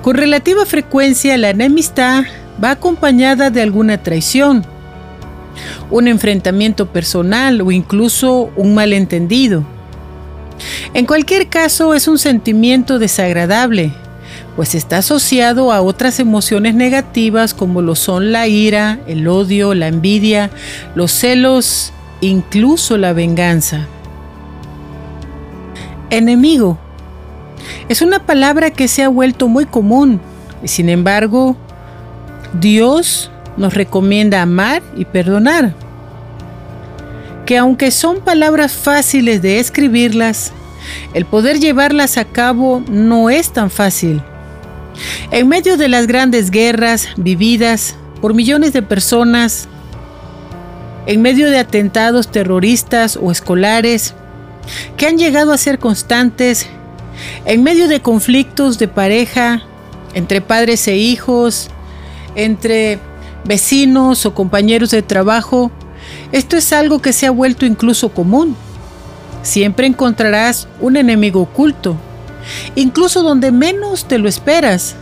Con 0.01 0.17
relativa 0.17 0.65
frecuencia 0.65 1.37
la 1.37 1.51
enemistad 1.51 2.25
va 2.61 2.71
acompañada 2.71 3.51
de 3.51 3.61
alguna 3.61 4.03
traición, 4.03 4.65
un 5.89 6.07
enfrentamiento 6.07 6.87
personal 6.87 7.61
o 7.61 7.71
incluso 7.71 8.51
un 8.55 8.73
malentendido. 8.73 9.63
En 10.93 11.05
cualquier 11.05 11.47
caso 11.47 11.93
es 11.93 12.07
un 12.07 12.17
sentimiento 12.17 12.99
desagradable, 12.99 13.93
pues 14.55 14.73
está 14.73 14.97
asociado 14.97 15.71
a 15.71 15.81
otras 15.81 16.19
emociones 16.19 16.73
negativas 16.73 17.53
como 17.53 17.81
lo 17.81 17.95
son 17.95 18.31
la 18.31 18.47
ira, 18.47 18.99
el 19.07 19.27
odio, 19.27 19.75
la 19.75 19.87
envidia, 19.87 20.49
los 20.95 21.11
celos, 21.11 21.93
incluso 22.21 22.97
la 22.97 23.13
venganza. 23.13 23.85
Enemigo 26.09 26.79
es 27.89 28.01
una 28.01 28.25
palabra 28.25 28.71
que 28.71 28.87
se 28.87 29.03
ha 29.03 29.09
vuelto 29.09 29.47
muy 29.47 29.65
común 29.65 30.19
y 30.63 30.67
sin 30.67 30.89
embargo 30.89 31.55
Dios 32.59 33.29
nos 33.57 33.73
recomienda 33.73 34.41
amar 34.41 34.81
y 34.95 35.05
perdonar. 35.05 35.73
Que 37.45 37.57
aunque 37.57 37.91
son 37.91 38.19
palabras 38.21 38.73
fáciles 38.73 39.41
de 39.41 39.59
escribirlas, 39.59 40.51
el 41.13 41.25
poder 41.25 41.59
llevarlas 41.59 42.17
a 42.17 42.25
cabo 42.25 42.83
no 42.89 43.29
es 43.29 43.51
tan 43.51 43.69
fácil. 43.69 44.21
En 45.31 45.47
medio 45.47 45.77
de 45.77 45.87
las 45.87 46.07
grandes 46.07 46.51
guerras 46.51 47.09
vividas 47.17 47.95
por 48.21 48.33
millones 48.33 48.73
de 48.73 48.81
personas, 48.81 49.67
en 51.05 51.21
medio 51.21 51.49
de 51.49 51.59
atentados 51.59 52.29
terroristas 52.29 53.17
o 53.21 53.31
escolares 53.31 54.13
que 54.97 55.07
han 55.07 55.17
llegado 55.17 55.53
a 55.53 55.57
ser 55.57 55.79
constantes, 55.79 56.67
en 57.45 57.63
medio 57.63 57.87
de 57.87 58.01
conflictos 58.01 58.77
de 58.77 58.87
pareja, 58.87 59.61
entre 60.13 60.41
padres 60.41 60.87
e 60.87 60.97
hijos, 60.97 61.69
entre 62.35 62.99
vecinos 63.47 64.25
o 64.25 64.33
compañeros 64.33 64.91
de 64.91 65.01
trabajo, 65.01 65.71
esto 66.31 66.57
es 66.57 66.73
algo 66.73 67.01
que 67.01 67.13
se 67.13 67.25
ha 67.25 67.31
vuelto 67.31 67.65
incluso 67.65 68.09
común. 68.09 68.55
Siempre 69.43 69.87
encontrarás 69.87 70.67
un 70.81 70.97
enemigo 70.97 71.41
oculto, 71.41 71.95
incluso 72.75 73.23
donde 73.23 73.51
menos 73.51 74.05
te 74.05 74.17
lo 74.17 74.27
esperas. 74.27 74.95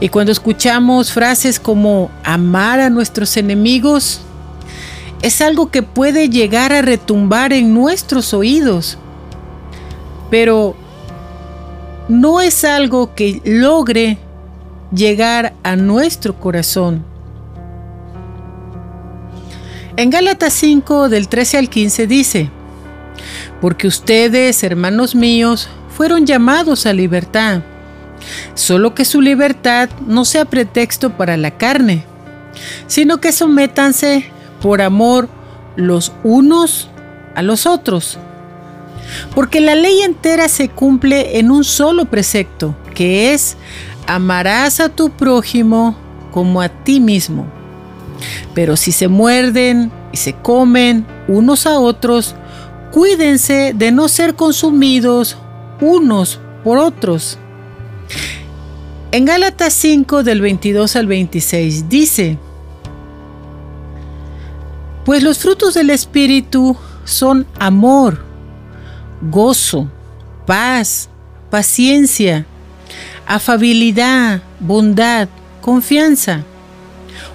Y 0.00 0.08
cuando 0.08 0.32
escuchamos 0.32 1.12
frases 1.12 1.60
como 1.60 2.10
amar 2.24 2.80
a 2.80 2.90
nuestros 2.90 3.36
enemigos, 3.36 4.20
es 5.22 5.40
algo 5.40 5.70
que 5.70 5.82
puede 5.82 6.28
llegar 6.28 6.72
a 6.72 6.82
retumbar 6.82 7.52
en 7.52 7.74
nuestros 7.74 8.32
oídos, 8.34 8.98
pero 10.30 10.76
no 12.08 12.40
es 12.40 12.64
algo 12.64 13.14
que 13.14 13.40
logre 13.44 14.18
llegar 14.92 15.54
a 15.62 15.76
nuestro 15.76 16.38
corazón. 16.38 17.04
En 19.96 20.10
Gálatas 20.10 20.52
5 20.54 21.08
del 21.08 21.28
13 21.28 21.58
al 21.58 21.68
15 21.68 22.06
dice, 22.06 22.50
porque 23.60 23.86
ustedes, 23.86 24.62
hermanos 24.62 25.14
míos, 25.14 25.68
fueron 25.96 26.26
llamados 26.26 26.86
a 26.86 26.92
libertad, 26.92 27.62
solo 28.54 28.94
que 28.94 29.04
su 29.04 29.20
libertad 29.20 29.88
no 30.06 30.24
sea 30.24 30.44
pretexto 30.44 31.16
para 31.16 31.36
la 31.36 31.58
carne, 31.58 32.04
sino 32.86 33.20
que 33.20 33.32
sométanse 33.32 34.30
por 34.62 34.82
amor 34.82 35.28
los 35.76 36.12
unos 36.22 36.88
a 37.34 37.42
los 37.42 37.66
otros. 37.66 38.18
Porque 39.34 39.60
la 39.60 39.74
ley 39.74 40.02
entera 40.02 40.48
se 40.48 40.68
cumple 40.68 41.38
en 41.38 41.50
un 41.50 41.64
solo 41.64 42.04
precepto, 42.04 42.76
que 42.94 43.32
es 43.32 43.56
amarás 44.08 44.80
a 44.80 44.88
tu 44.88 45.10
prójimo 45.10 45.94
como 46.32 46.60
a 46.60 46.68
ti 46.68 46.98
mismo. 46.98 47.46
Pero 48.54 48.76
si 48.76 48.90
se 48.90 49.06
muerden 49.06 49.92
y 50.12 50.16
se 50.16 50.32
comen 50.32 51.06
unos 51.28 51.66
a 51.66 51.78
otros, 51.78 52.34
cuídense 52.90 53.74
de 53.76 53.92
no 53.92 54.08
ser 54.08 54.34
consumidos 54.34 55.36
unos 55.80 56.40
por 56.64 56.78
otros. 56.78 57.38
En 59.12 59.24
Gálatas 59.24 59.74
5 59.74 60.22
del 60.22 60.40
22 60.40 60.96
al 60.96 61.06
26 61.06 61.88
dice, 61.88 62.38
pues 65.04 65.22
los 65.22 65.38
frutos 65.38 65.74
del 65.74 65.90
Espíritu 65.90 66.76
son 67.04 67.46
amor, 67.58 68.22
gozo, 69.22 69.88
paz, 70.46 71.08
paciencia, 71.50 72.46
afabilidad, 73.28 74.40
bondad, 74.58 75.28
confianza, 75.60 76.42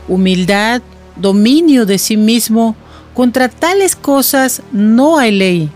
humildad, 0.07 0.81
dominio 1.15 1.85
de 1.85 1.99
sí 1.99 2.17
mismo, 2.17 2.75
contra 3.13 3.47
tales 3.47 3.95
cosas 3.95 4.63
no 4.71 5.19
hay 5.19 5.31
ley. 5.31 5.69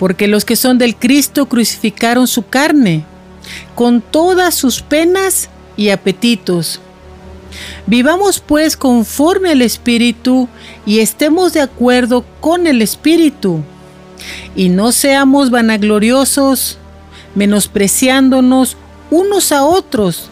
Porque 0.00 0.26
los 0.26 0.44
que 0.44 0.56
son 0.56 0.76
del 0.76 0.96
Cristo 0.96 1.48
crucificaron 1.48 2.26
su 2.26 2.46
carne, 2.46 3.04
con 3.76 4.00
todas 4.00 4.56
sus 4.56 4.82
penas 4.82 5.48
y 5.76 5.90
apetitos. 5.90 6.80
Vivamos 7.86 8.40
pues 8.40 8.76
conforme 8.76 9.52
al 9.52 9.62
Espíritu 9.62 10.48
y 10.84 10.98
estemos 10.98 11.52
de 11.52 11.60
acuerdo 11.60 12.24
con 12.40 12.66
el 12.66 12.82
Espíritu. 12.82 13.62
Y 14.56 14.68
no 14.68 14.90
seamos 14.90 15.50
vanagloriosos, 15.50 16.78
menospreciándonos 17.38 18.76
unos 19.12 19.52
a 19.52 19.62
otros, 19.62 20.28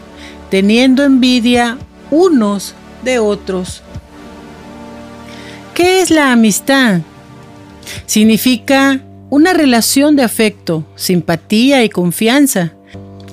teniendo 0.51 1.05
envidia 1.05 1.77
unos 2.11 2.75
de 3.01 3.19
otros. 3.19 3.81
¿Qué 5.73 6.01
es 6.01 6.11
la 6.11 6.33
amistad? 6.33 6.99
Significa 8.05 9.01
una 9.29 9.53
relación 9.53 10.17
de 10.17 10.23
afecto, 10.23 10.85
simpatía 10.97 11.85
y 11.85 11.89
confianza 11.89 12.73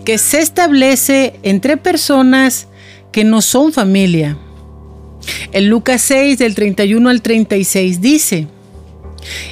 que 0.05 0.19
se 0.19 0.41
establece 0.41 1.41
entre 1.43 1.77
personas 1.77 2.69
que 3.11 3.25
no 3.25 3.43
son 3.43 3.73
familia. 3.73 4.39
En 5.51 5.69
Lucas 5.69 6.01
6 6.03 6.39
del 6.39 6.55
31 6.55 7.09
al 7.09 7.23
36 7.23 8.01
dice, 8.01 8.47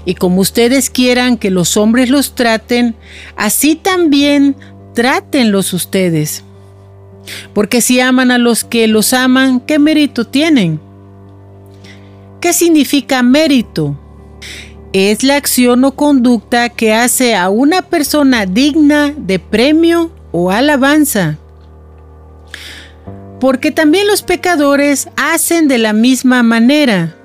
y 0.05 0.15
como 0.15 0.41
ustedes 0.41 0.91
quieran 0.91 1.37
que 1.37 1.51
los 1.51 1.77
hombres 1.77 2.11
los 2.11 2.35
traten, 2.35 2.95
así 3.37 3.77
también 3.77 4.57
trátenlos 4.95 5.73
ustedes. 5.73 6.45
Porque 7.55 7.81
si 7.81 8.01
aman 8.01 8.31
a 8.31 8.39
los 8.39 8.65
que 8.65 8.89
los 8.89 9.13
aman, 9.13 9.61
¿qué 9.61 9.79
mérito 9.79 10.27
tienen? 10.27 10.81
¿Qué 12.41 12.53
significa 12.53 13.23
mérito? 13.23 13.99
Es 14.93 15.23
la 15.23 15.37
acción 15.37 15.85
o 15.85 15.93
conducta 15.93 16.69
que 16.69 16.93
hace 16.93 17.35
a 17.35 17.49
una 17.49 17.83
persona 17.83 18.45
digna 18.47 19.15
de 19.17 19.39
premio 19.39 20.11
o 20.33 20.51
alabanza. 20.51 21.39
Porque 23.41 23.71
también 23.71 24.07
los 24.07 24.23
pecadores 24.23 25.09
hacen 25.17 25.67
de 25.69 25.79
la 25.79 25.93
misma 25.93 26.43
manera. 26.43 27.17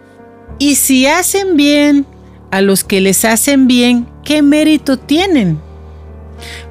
Y 0.59 0.75
si 0.75 1.05
hacen 1.07 1.57
bien, 1.57 2.05
a 2.51 2.61
los 2.61 2.83
que 2.83 3.01
les 3.01 3.25
hacen 3.25 3.67
bien, 3.67 4.07
¿qué 4.23 4.41
mérito 4.41 4.97
tienen? 4.97 5.59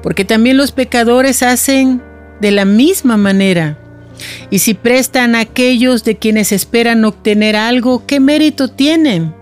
Porque 0.01 0.25
también 0.25 0.57
los 0.57 0.71
pecadores 0.71 1.43
hacen 1.43 2.01
de 2.41 2.51
la 2.51 2.65
misma 2.65 3.17
manera. 3.17 3.79
Y 4.49 4.59
si 4.59 4.73
prestan 4.73 5.35
a 5.35 5.41
aquellos 5.41 6.03
de 6.03 6.17
quienes 6.17 6.51
esperan 6.51 7.05
obtener 7.05 7.55
algo, 7.55 8.05
¿qué 8.05 8.19
mérito 8.19 8.69
tienen? 8.69 9.33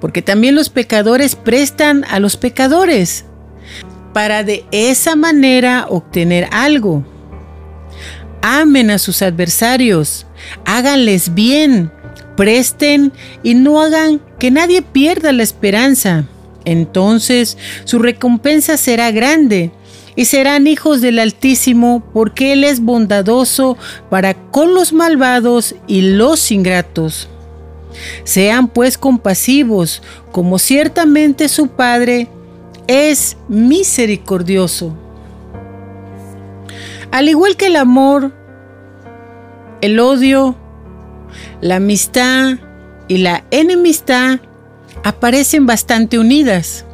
Porque 0.00 0.22
también 0.22 0.54
los 0.54 0.70
pecadores 0.70 1.36
prestan 1.36 2.04
a 2.08 2.18
los 2.18 2.36
pecadores 2.36 3.24
para 4.12 4.42
de 4.42 4.64
esa 4.72 5.14
manera 5.14 5.86
obtener 5.88 6.48
algo. 6.50 7.04
Amen 8.42 8.90
a 8.90 8.98
sus 8.98 9.22
adversarios, 9.22 10.26
háganles 10.64 11.34
bien, 11.34 11.92
presten 12.38 13.12
y 13.42 13.54
no 13.54 13.80
hagan 13.80 14.20
que 14.38 14.52
nadie 14.52 14.80
pierda 14.80 15.32
la 15.32 15.42
esperanza. 15.42 16.24
Entonces 16.64 17.58
su 17.82 17.98
recompensa 17.98 18.76
será 18.76 19.10
grande 19.10 19.72
y 20.14 20.26
serán 20.26 20.68
hijos 20.68 21.00
del 21.00 21.18
Altísimo, 21.18 22.00
porque 22.12 22.52
Él 22.52 22.62
es 22.62 22.80
bondadoso 22.80 23.76
para 24.08 24.34
con 24.34 24.72
los 24.72 24.92
malvados 24.92 25.74
y 25.88 26.02
los 26.02 26.52
ingratos. 26.52 27.28
Sean 28.22 28.68
pues 28.68 28.98
compasivos, 28.98 30.00
como 30.30 30.60
ciertamente 30.60 31.48
su 31.48 31.66
Padre 31.66 32.28
es 32.86 33.36
misericordioso. 33.48 34.94
Al 37.10 37.28
igual 37.28 37.56
que 37.56 37.66
el 37.66 37.74
amor, 37.74 38.32
el 39.80 39.98
odio, 39.98 40.56
la 41.60 41.76
amistad 41.76 42.58
y 43.08 43.18
la 43.18 43.44
enemistad 43.50 44.40
aparecen 45.04 45.66
bastante 45.66 46.18
unidas. 46.18 46.84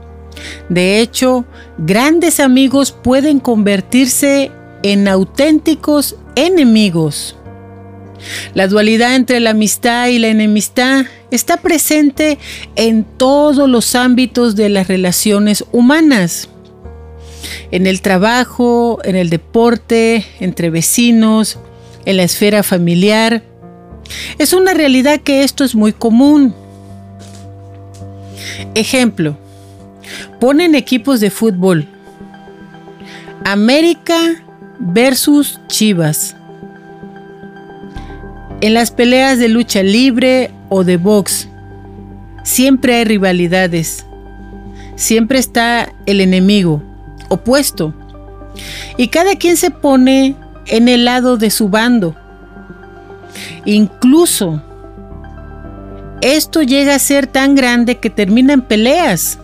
De 0.68 1.00
hecho, 1.00 1.44
grandes 1.78 2.40
amigos 2.40 2.92
pueden 2.92 3.40
convertirse 3.40 4.50
en 4.82 5.08
auténticos 5.08 6.16
enemigos. 6.36 7.36
La 8.54 8.68
dualidad 8.68 9.16
entre 9.16 9.40
la 9.40 9.50
amistad 9.50 10.08
y 10.08 10.18
la 10.18 10.28
enemistad 10.28 11.06
está 11.30 11.58
presente 11.58 12.38
en 12.76 13.04
todos 13.04 13.68
los 13.68 13.94
ámbitos 13.94 14.56
de 14.56 14.68
las 14.68 14.88
relaciones 14.88 15.64
humanas. 15.72 16.48
En 17.70 17.86
el 17.86 18.00
trabajo, 18.00 19.00
en 19.04 19.16
el 19.16 19.30
deporte, 19.30 20.24
entre 20.40 20.70
vecinos, 20.70 21.58
en 22.04 22.16
la 22.16 22.22
esfera 22.22 22.62
familiar. 22.62 23.42
Es 24.38 24.52
una 24.52 24.74
realidad 24.74 25.20
que 25.20 25.44
esto 25.44 25.64
es 25.64 25.74
muy 25.74 25.92
común. 25.92 26.54
Ejemplo, 28.74 29.36
ponen 30.40 30.74
equipos 30.74 31.20
de 31.20 31.30
fútbol. 31.30 31.86
América 33.44 34.42
versus 34.78 35.60
Chivas. 35.68 36.36
En 38.60 38.74
las 38.74 38.90
peleas 38.90 39.38
de 39.38 39.48
lucha 39.48 39.82
libre 39.82 40.50
o 40.70 40.84
de 40.84 40.96
box, 40.96 41.48
siempre 42.42 42.94
hay 42.94 43.04
rivalidades. 43.04 44.06
Siempre 44.96 45.38
está 45.38 45.92
el 46.06 46.20
enemigo 46.20 46.82
opuesto. 47.28 47.94
Y 48.96 49.08
cada 49.08 49.36
quien 49.36 49.56
se 49.56 49.70
pone 49.70 50.36
en 50.66 50.88
el 50.88 51.04
lado 51.04 51.36
de 51.36 51.50
su 51.50 51.68
bando. 51.68 52.16
Incluso 53.64 54.62
esto 56.20 56.62
llega 56.62 56.94
a 56.94 56.98
ser 56.98 57.26
tan 57.26 57.54
grande 57.54 57.98
que 57.98 58.10
termina 58.10 58.52
en 58.52 58.62
peleas. 58.62 59.38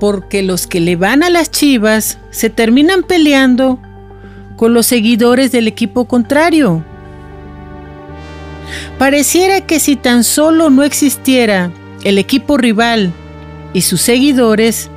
Porque 0.00 0.42
los 0.42 0.66
que 0.66 0.80
le 0.80 0.96
van 0.96 1.22
a 1.22 1.30
las 1.30 1.50
chivas 1.50 2.18
se 2.30 2.50
terminan 2.50 3.02
peleando 3.02 3.78
con 4.56 4.74
los 4.74 4.86
seguidores 4.86 5.52
del 5.52 5.68
equipo 5.68 6.06
contrario. 6.06 6.84
Pareciera 8.98 9.60
que 9.60 9.78
si 9.78 9.96
tan 9.96 10.24
solo 10.24 10.70
no 10.70 10.82
existiera 10.82 11.70
el 12.02 12.18
equipo 12.18 12.56
rival 12.56 13.12
y 13.72 13.82
sus 13.82 14.00
seguidores, 14.00 14.90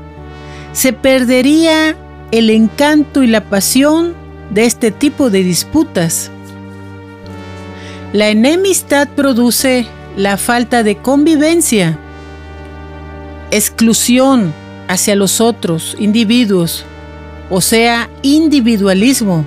se 0.74 0.94
perdería 0.94 1.96
el 2.32 2.50
encanto 2.50 3.24
y 3.24 3.28
la 3.28 3.50
pasión 3.50 4.14
de 4.52 4.66
este 4.66 4.92
tipo 4.92 5.30
de 5.30 5.44
disputas. 5.44 6.32
La 8.12 8.30
enemistad 8.30 9.08
produce 9.08 9.86
la 10.18 10.38
falta 10.38 10.82
de 10.82 10.98
convivencia, 10.98 12.00
exclusión 13.52 14.52
hacia 14.88 15.16
los 15.16 15.40
otros 15.40 15.96
individuos, 16.00 16.86
o 17.52 17.62
sea, 17.62 18.10
individualismo. 18.24 19.46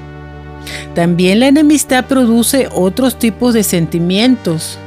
También 0.94 1.40
la 1.40 1.48
enemistad 1.48 2.04
produce 2.04 2.68
otros 2.72 3.18
tipos 3.18 3.52
de 3.52 3.64
sentimientos, 3.64 4.78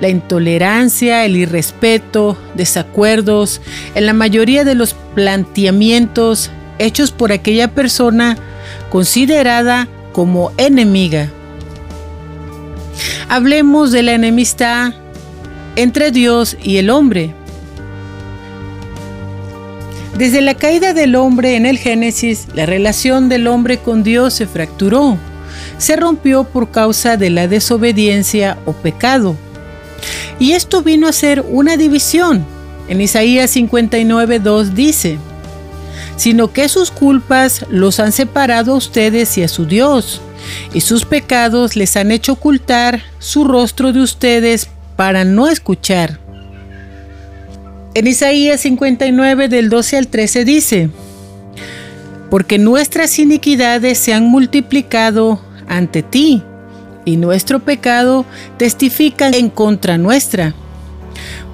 la 0.00 0.08
intolerancia, 0.08 1.24
el 1.24 1.34
irrespeto, 1.34 2.38
desacuerdos, 2.54 3.60
en 3.96 4.06
la 4.06 4.12
mayoría 4.12 4.62
de 4.62 4.76
los 4.76 4.94
planteamientos 5.16 6.52
hechos 6.78 7.10
por 7.10 7.32
aquella 7.32 7.66
persona 7.66 8.38
considerada 8.90 9.88
como 10.12 10.52
enemiga. 10.56 11.30
Hablemos 13.34 13.90
de 13.90 14.04
la 14.04 14.12
enemistad 14.12 14.92
entre 15.74 16.12
Dios 16.12 16.56
y 16.62 16.76
el 16.76 16.88
hombre. 16.88 17.34
Desde 20.16 20.40
la 20.40 20.54
caída 20.54 20.92
del 20.92 21.16
hombre 21.16 21.56
en 21.56 21.66
el 21.66 21.76
Génesis, 21.78 22.46
la 22.54 22.64
relación 22.64 23.28
del 23.28 23.48
hombre 23.48 23.78
con 23.78 24.04
Dios 24.04 24.34
se 24.34 24.46
fracturó, 24.46 25.18
se 25.78 25.96
rompió 25.96 26.44
por 26.44 26.70
causa 26.70 27.16
de 27.16 27.30
la 27.30 27.48
desobediencia 27.48 28.56
o 28.66 28.72
pecado. 28.72 29.34
Y 30.38 30.52
esto 30.52 30.82
vino 30.82 31.08
a 31.08 31.12
ser 31.12 31.44
una 31.48 31.76
división. 31.76 32.46
En 32.86 33.00
Isaías 33.00 33.56
59.2 33.56 34.66
dice, 34.74 35.18
sino 36.16 36.52
que 36.52 36.68
sus 36.68 36.92
culpas 36.92 37.66
los 37.68 37.98
han 37.98 38.12
separado 38.12 38.74
a 38.74 38.76
ustedes 38.76 39.36
y 39.38 39.42
a 39.42 39.48
su 39.48 39.66
Dios, 39.66 40.20
y 40.72 40.80
sus 40.80 41.04
pecados 41.04 41.76
les 41.76 41.96
han 41.96 42.10
hecho 42.10 42.32
ocultar 42.32 43.02
su 43.18 43.44
rostro 43.44 43.92
de 43.92 44.00
ustedes 44.00 44.68
para 44.96 45.24
no 45.24 45.48
escuchar. 45.48 46.20
En 47.94 48.06
Isaías 48.06 48.60
59 48.60 49.48
del 49.48 49.68
12 49.70 49.96
al 49.96 50.08
13 50.08 50.44
dice, 50.44 50.90
porque 52.30 52.58
nuestras 52.58 53.18
iniquidades 53.18 53.98
se 53.98 54.12
han 54.12 54.24
multiplicado 54.24 55.40
ante 55.68 56.02
ti, 56.02 56.42
y 57.04 57.16
nuestro 57.16 57.60
pecado 57.60 58.24
testifica 58.56 59.28
en 59.28 59.50
contra 59.50 59.98
nuestra, 59.98 60.54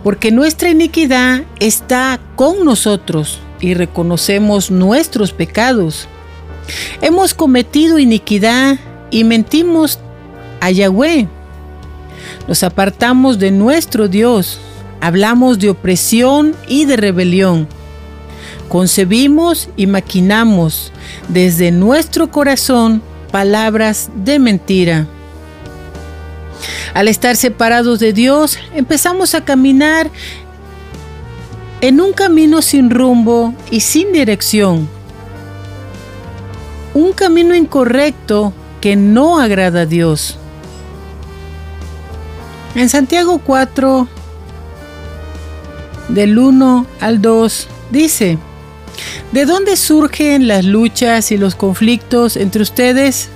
porque 0.03 0.31
nuestra 0.31 0.70
iniquidad 0.70 1.42
está 1.59 2.20
con 2.37 2.64
nosotros 2.64 3.40
y 3.61 3.74
reconocemos 3.74 4.70
nuestros 4.70 5.33
pecados. 5.33 6.09
Hemos 7.01 7.35
cometido 7.35 7.99
iniquidad 7.99 8.79
y 9.11 9.25
mentimos 9.25 9.99
a 10.61 10.71
Yahweh. 10.71 11.29
Nos 12.47 12.63
apartamos 12.63 13.39
de 13.39 13.51
nuestro 13.51 14.09
Dios. 14.09 14.59
Hablamos 15.01 15.59
de 15.59 15.71
opresión 15.71 16.55
y 16.69 16.85
de 16.85 16.97
rebelión. 16.97 17.69
Concebimos 18.69 19.69
y 19.77 19.87
maquinamos 19.87 20.93
desde 21.29 21.73
nuestro 21.73 22.31
corazón 22.31 23.03
palabras 23.31 24.11
de 24.15 24.39
mentira. 24.39 25.07
Al 26.95 27.09
estar 27.09 27.37
separados 27.37 28.01
de 28.01 28.13
Dios, 28.13 28.59
empezamos 28.75 29.35
a 29.35 29.45
caminar 29.45 30.11
en 31.81 32.01
un 32.01 32.13
camino 32.13 32.63
sin 32.63 32.91
rumbo 32.91 33.55
y 33.71 33.81
sin 33.81 34.13
dirección. 34.13 34.89
Un 36.94 37.12
camino 37.12 37.55
incorrecto 37.55 38.53
que 38.81 38.96
no 38.96 39.38
agrada 39.38 39.83
a 39.83 39.87
Dios. 39.87 40.38
En 42.74 42.88
Santiago 42.88 43.40
4, 43.44 44.09
del 46.09 46.38
1 46.38 46.87
al 47.00 47.20
2, 47.20 47.68
dice, 47.90 48.38
¿de 49.33 49.44
dónde 49.44 49.76
surgen 49.76 50.48
las 50.48 50.64
luchas 50.64 51.33
y 51.33 51.37
los 51.37 51.55
conflictos 51.55 52.37
entre 52.37 52.62
ustedes? 52.62 53.29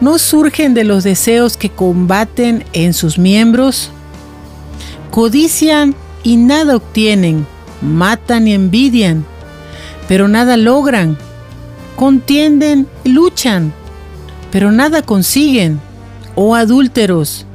¿No 0.00 0.18
surgen 0.18 0.74
de 0.74 0.84
los 0.84 1.04
deseos 1.04 1.56
que 1.56 1.70
combaten 1.70 2.64
en 2.72 2.94
sus 2.94 3.18
miembros? 3.18 3.90
Codician 5.10 5.94
y 6.22 6.36
nada 6.36 6.76
obtienen 6.76 7.46
matan 7.84 8.48
y 8.48 8.54
envidian, 8.54 9.24
pero 10.08 10.26
nada 10.26 10.56
logran. 10.56 11.16
Contienden 11.96 12.86
luchan, 13.04 13.72
pero 14.50 14.72
nada 14.72 15.02
consiguen. 15.02 15.80
Oh 16.34 16.54
adúlteros, 16.54 17.46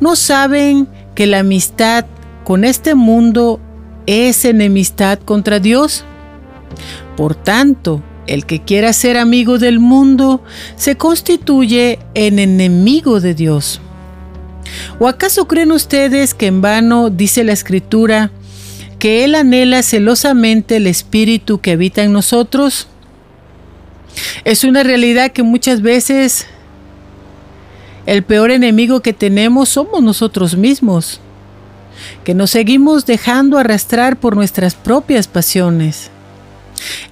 ¿no 0.00 0.16
saben 0.16 0.88
que 1.14 1.26
la 1.26 1.40
amistad 1.40 2.06
con 2.44 2.64
este 2.64 2.94
mundo 2.94 3.60
es 4.06 4.44
enemistad 4.44 5.18
contra 5.18 5.60
Dios? 5.60 6.04
Por 7.16 7.34
tanto, 7.34 8.02
el 8.26 8.46
que 8.46 8.62
quiera 8.62 8.92
ser 8.92 9.16
amigo 9.16 9.58
del 9.58 9.78
mundo 9.78 10.42
se 10.76 10.96
constituye 10.96 11.98
en 12.14 12.38
enemigo 12.38 13.20
de 13.20 13.34
Dios. 13.34 13.80
¿O 14.98 15.08
acaso 15.08 15.46
creen 15.46 15.72
ustedes 15.72 16.34
que 16.34 16.46
en 16.46 16.62
vano 16.62 17.10
dice 17.10 17.44
la 17.44 17.52
escritura, 17.52 18.30
que 18.98 19.24
Él 19.24 19.34
anhela 19.34 19.82
celosamente 19.82 20.76
el 20.76 20.86
Espíritu 20.86 21.60
que 21.60 21.72
habita 21.72 22.02
en 22.04 22.12
nosotros? 22.12 22.88
Es 24.44 24.64
una 24.64 24.82
realidad 24.82 25.32
que 25.32 25.42
muchas 25.42 25.82
veces 25.82 26.46
el 28.06 28.22
peor 28.22 28.50
enemigo 28.50 29.00
que 29.00 29.12
tenemos 29.12 29.68
somos 29.68 30.02
nosotros 30.02 30.56
mismos, 30.56 31.20
que 32.24 32.34
nos 32.34 32.50
seguimos 32.50 33.06
dejando 33.06 33.58
arrastrar 33.58 34.16
por 34.18 34.34
nuestras 34.34 34.74
propias 34.74 35.28
pasiones. 35.28 36.10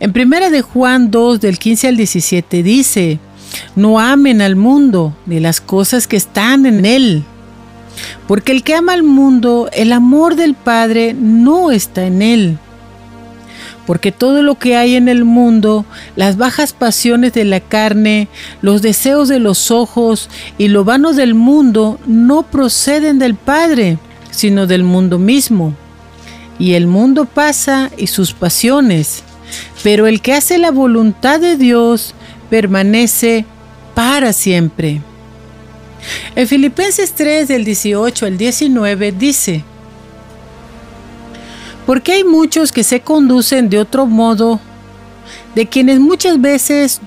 En 0.01 0.13
primera 0.13 0.51
de 0.51 0.63
Juan 0.63 1.11
2 1.11 1.41
del 1.41 1.59
15 1.59 1.89
al 1.89 1.97
17 1.97 2.63
dice, 2.63 3.21
no 3.77 4.01
amen 4.01 4.41
al 4.43 4.57
mundo 4.57 5.15
ni 5.27 5.41
las 5.41 5.61
cosas 5.61 6.07
que 6.07 6.17
están 6.17 6.67
en 6.67 6.85
él. 6.85 7.25
Porque 8.27 8.53
el 8.53 8.63
que 8.63 8.75
ama 8.75 8.93
al 8.93 9.03
mundo, 9.03 9.69
el 9.73 9.93
amor 9.93 10.37
del 10.37 10.55
Padre 10.55 11.15
no 11.15 11.71
está 11.71 12.05
en 12.05 12.23
él. 12.23 12.59
Porque 13.87 14.13
todo 14.13 14.43
lo 14.43 14.57
que 14.57 14.77
hay 14.77 14.95
en 14.95 15.09
el 15.09 15.25
mundo, 15.25 15.85
las 16.17 16.37
bajas 16.37 16.73
pasiones 16.73 17.33
de 17.33 17.45
la 17.45 17.61
carne, 17.61 18.29
los 18.63 18.83
deseos 18.83 19.29
de 19.29 19.41
los 19.41 19.71
ojos 19.71 20.29
y 20.59 20.69
lo 20.69 20.85
vano 20.85 21.13
del 21.13 21.35
mundo, 21.35 21.99
no 22.07 22.43
proceden 22.43 23.19
del 23.19 23.35
Padre, 23.35 23.99
sino 24.31 24.67
del 24.67 24.85
mundo 24.85 25.19
mismo. 25.19 25.75
Y 26.59 26.75
el 26.75 26.87
mundo 26.87 27.25
pasa 27.25 27.91
y 27.97 28.07
sus 28.07 28.33
pasiones, 28.33 29.25
pero 29.83 30.07
el 30.07 30.21
que 30.21 30.35
hace 30.35 30.59
la 30.59 30.71
voluntad 30.71 31.41
de 31.41 31.57
Dios 31.57 32.15
permanece 32.51 33.47
para 33.95 34.33
siempre. 34.33 35.01
En 36.35 36.47
Filipenses 36.47 37.13
3 37.15 37.49
del 37.49 37.65
18 37.65 38.27
al 38.27 38.39
19 38.39 39.13
dice, 39.13 39.65
porque 41.87 42.13
hay 42.13 42.25
muchos 42.25 42.73
que 42.73 42.85
se 42.85 43.01
conducen 43.01 43.69
de 43.69 43.79
otro 43.79 44.07
modo, 44.07 44.61
de 45.55 45.67
quienes 45.67 46.01
muchas 46.01 46.41
veces 46.41 47.01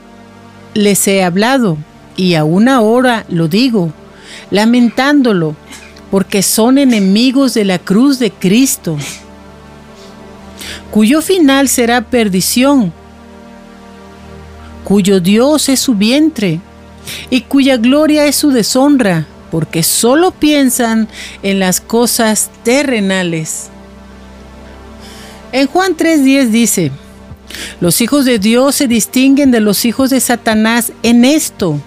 les 0.73 1.07
he 1.07 1.23
hablado, 1.23 1.77
y 2.15 2.36
aún 2.36 2.67
ahora 2.67 3.25
lo 3.29 3.47
digo, 3.47 3.91
lamentándolo, 4.51 5.55
porque 6.12 6.43
son 6.43 6.77
enemigos 6.77 7.53
de 7.53 7.65
la 7.65 7.79
cruz 7.79 8.19
de 8.19 8.31
Cristo, 8.31 8.97
cuyo 10.91 11.21
final 11.21 11.67
será 11.69 12.01
perdición, 12.01 12.93
cuyo 14.83 15.19
Dios 15.19 15.69
es 15.69 15.79
su 15.79 15.95
vientre 15.95 16.59
y 17.29 17.41
cuya 17.41 17.77
gloria 17.77 18.25
es 18.25 18.36
su 18.36 18.51
deshonra, 18.51 19.25
porque 19.49 19.83
solo 19.83 20.31
piensan 20.31 21.07
en 21.41 21.59
las 21.59 21.79
cosas 21.79 22.49
terrenales. 22.63 23.69
En 25.53 25.67
Juan 25.67 25.95
3:10 25.95 26.49
dice, 26.49 26.91
los 27.79 28.01
hijos 28.01 28.25
de 28.25 28.39
Dios 28.39 28.75
se 28.75 28.89
distinguen 28.89 29.51
de 29.51 29.61
los 29.61 29.85
hijos 29.85 30.09
de 30.09 30.19
Satanás 30.19 30.91
en 31.03 31.23
esto. 31.23 31.79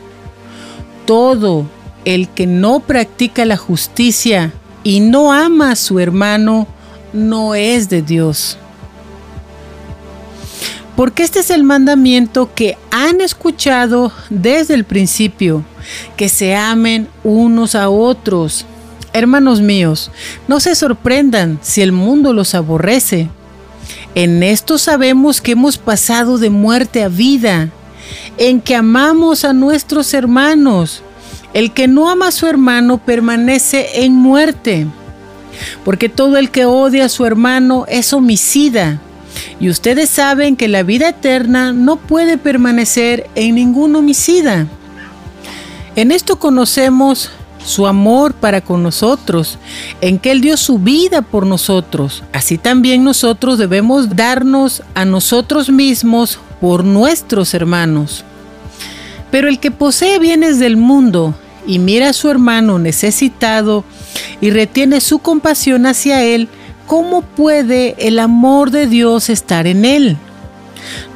Todo 1.05 1.67
el 2.07 2.29
que 2.31 2.47
no 2.47 2.81
practica 2.81 3.45
la 3.45 3.59
justicia 3.59 4.55
y 4.83 5.01
no 5.01 5.33
ama 5.33 5.73
a 5.73 5.77
su 5.77 6.01
hermano 6.01 6.67
no 7.13 7.55
es 7.55 7.91
de 7.91 8.01
Dios 8.01 8.57
porque 10.97 11.23
este 11.23 11.41
es 11.41 11.51
el 11.51 11.63
mandamiento 11.63 12.51
que 12.55 12.79
han 12.91 13.21
escuchado 13.21 14.11
desde 14.31 14.75
el 14.75 14.85
principio, 14.85 15.63
que 16.17 16.31
se 16.31 16.57
amen 16.57 17.07
unos 17.23 17.75
a 17.75 17.91
otros. 17.91 18.65
Hermanos 19.13 19.61
míos, 19.61 20.11
no 20.49 20.59
se 20.59 20.75
sorprendan 20.75 21.59
si 21.63 21.83
el 21.83 21.93
mundo 21.93 22.33
los 22.33 22.55
aborrece. 22.55 23.29
En 24.17 24.43
esto 24.43 24.79
sabemos 24.79 25.43
que 25.43 25.53
hemos 25.53 25.77
pasado 25.77 26.39
de 26.39 26.49
muerte 26.49 27.03
a 27.03 27.09
vida, 27.09 27.69
en 28.39 28.63
que 28.63 28.75
amamos 28.75 29.45
a 29.45 29.53
nuestros 29.53 30.15
hermanos. 30.15 31.03
El 31.53 31.75
que 31.75 31.87
no 31.87 32.09
ama 32.09 32.29
a 32.29 32.33
su 32.33 32.47
hermano 32.47 32.97
permanece 32.97 34.05
en 34.05 34.15
muerte, 34.15 34.87
porque 35.85 36.09
todo 36.09 36.39
el 36.39 36.51
que 36.51 36.65
odia 36.65 37.05
a 37.05 37.09
su 37.11 37.27
hermano 37.27 37.85
es 37.89 38.15
homicida. 38.15 39.03
Y 39.61 39.69
ustedes 39.69 40.09
saben 40.09 40.57
que 40.57 40.69
la 40.69 40.83
vida 40.83 41.11
eterna 41.11 41.75
no 41.75 41.97
puede 41.97 42.39
permanecer 42.39 43.29
en 43.35 43.57
ningún 43.57 43.95
homicida. 43.97 44.67
En 45.95 46.11
esto 46.11 46.39
conocemos 46.39 47.33
su 47.67 47.87
amor 47.87 48.33
para 48.33 48.61
con 48.61 48.83
nosotros, 48.83 49.59
en 50.01 50.19
que 50.19 50.31
Él 50.31 50.41
dio 50.41 50.57
su 50.57 50.79
vida 50.79 51.21
por 51.21 51.47
nosotros. 51.47 52.23
Así 52.33 52.59
también 52.59 53.05
nosotros 53.05 53.59
debemos 53.59 54.15
darnos 54.15 54.83
a 54.95 55.05
nosotros 55.05 55.69
mismos 55.69 56.39
por 56.61 56.85
nuestros 56.85 57.53
hermanos. 57.55 58.25
Pero 59.31 59.49
el 59.49 59.59
que 59.59 59.73
posee 59.73 60.19
bienes 60.19 60.59
del 60.59 60.77
mundo 60.77 61.35
y 61.67 61.81
mira 61.81 62.11
a 62.11 62.13
su 62.13 62.31
hermano 62.31 62.79
necesitado 62.79 63.85
y 64.41 64.51
retiene 64.51 65.01
su 65.01 65.19
compasión 65.19 65.87
hacia 65.87 66.23
él, 66.23 66.49
¿cómo 66.87 67.23
puede 67.23 67.97
el 67.99 68.21
amor 68.21 68.71
de 68.71 68.87
Dios 68.87 69.29
estar 69.29 69.67
en 69.67 69.85
él? 69.85 70.17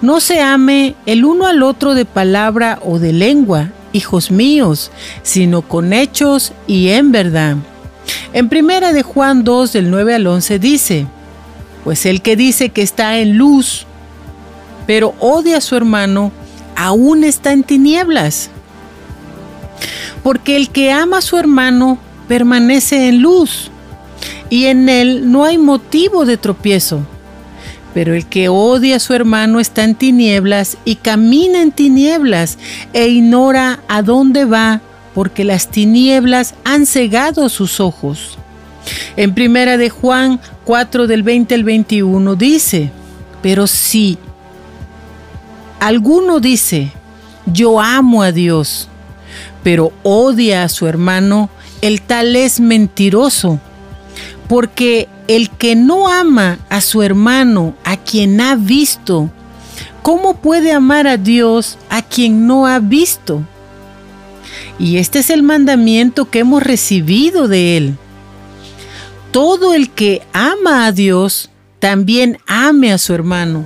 No 0.03 0.19
se 0.19 0.41
ame 0.41 0.97
el 1.07 1.25
uno 1.25 1.47
al 1.47 1.63
otro 1.63 1.95
de 1.95 2.05
palabra 2.05 2.81
o 2.85 2.99
de 2.99 3.13
lengua, 3.13 3.71
hijos 3.93 4.31
míos, 4.31 4.91
sino 5.23 5.63
con 5.63 5.93
hechos 5.93 6.53
y 6.67 6.89
en 6.89 7.13
verdad. 7.13 7.57
En 8.33 8.49
primera 8.49 8.93
de 8.93 9.03
Juan 9.03 9.45
2 9.45 9.73
del 9.73 9.91
9 9.91 10.15
al 10.15 10.27
11 10.27 10.59
dice, 10.59 11.07
pues 11.85 12.07
el 12.07 12.23
que 12.23 12.37
dice 12.37 12.71
que 12.71 12.83
está 12.83 13.19
en 13.19 13.37
luz, 13.37 13.87
pero 14.87 15.15
odia 15.19 15.59
a 15.59 15.61
su 15.61 15.77
hermano, 15.77 16.33
aún 16.77 17.25
está 17.25 17.53
en 17.53 17.63
tinieblas. 17.63 18.51
Porque 20.23 20.57
el 20.57 20.71
que 20.71 20.93
ama 20.93 21.19
a 21.19 21.23
su 21.23 21.39
hermano 21.39 21.99
permanece 22.29 23.09
en 23.09 23.23
luz 23.23 23.71
y 24.51 24.67
en 24.67 24.89
él 24.89 25.31
no 25.31 25.45
hay 25.45 25.59
motivo 25.59 26.25
de 26.25 26.37
tropiezo. 26.37 27.01
Pero 27.95 28.15
el 28.15 28.27
que 28.27 28.49
odia 28.49 28.97
a 28.97 29.01
su 29.01 29.15
hermano 29.15 29.61
está 29.61 29.85
en 29.85 29.95
tinieblas 29.95 30.77
y 30.85 30.97
camina 30.97 31.63
en 31.63 31.73
tinieblas 31.73 32.59
e 32.93 33.09
ignora 33.09 33.81
a 33.89 34.03
dónde 34.03 34.45
va, 34.45 34.81
porque 35.15 35.45
las 35.45 35.69
tinieblas 35.69 36.55
han 36.65 36.87
cegado 36.87 37.49
sus 37.49 37.81
ojos. 37.81 38.39
En 39.17 39.35
primera 39.35 39.77
de 39.77 39.91
Juan 39.91 40.41
4 40.65 41.07
del 41.07 41.23
20 41.23 41.55
al 41.55 41.65
21 41.65 42.37
dice, 42.37 42.91
pero 43.43 43.67
si 43.67 44.19
alguno 45.81 46.41
dice, 46.41 46.93
yo 47.47 47.81
amo 47.81 48.23
a 48.23 48.33
Dios, 48.33 48.89
pero 49.63 49.93
odia 50.03 50.65
a 50.65 50.69
su 50.69 50.87
hermano, 50.87 51.51
el 51.83 52.03
tal 52.03 52.37
es 52.37 52.61
mentiroso 52.61 53.59
porque 54.49 55.09
el 55.31 55.49
que 55.49 55.77
no 55.77 56.09
ama 56.09 56.59
a 56.71 56.81
su 56.81 57.05
hermano, 57.05 57.75
a 57.85 57.97
quien 57.97 58.41
ha 58.41 58.57
visto, 58.57 59.31
¿cómo 60.03 60.39
puede 60.39 60.73
amar 60.73 61.07
a 61.07 61.19
Dios 61.19 61.79
a 61.89 62.03
quien 62.03 62.49
no 62.49 62.67
ha 62.67 62.81
visto? 62.81 63.41
Y 64.77 64.97
este 64.97 65.21
es 65.21 65.31
el 65.31 65.45
mandamiento 65.45 66.29
que 66.29 66.41
hemos 66.41 66.65
recibido 66.65 67.47
de 67.47 67.77
Él. 67.77 67.97
Todo 69.31 69.73
el 69.73 69.91
que 69.91 70.23
ama 70.33 70.87
a 70.87 70.91
Dios, 70.91 71.49
también 71.79 72.39
ame 72.49 72.93
a 72.93 72.99
su 72.99 73.15
hermano. 73.15 73.65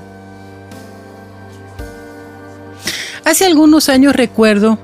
Hace 3.24 3.46
algunos 3.46 3.88
años 3.88 4.14
recuerdo 4.14 4.78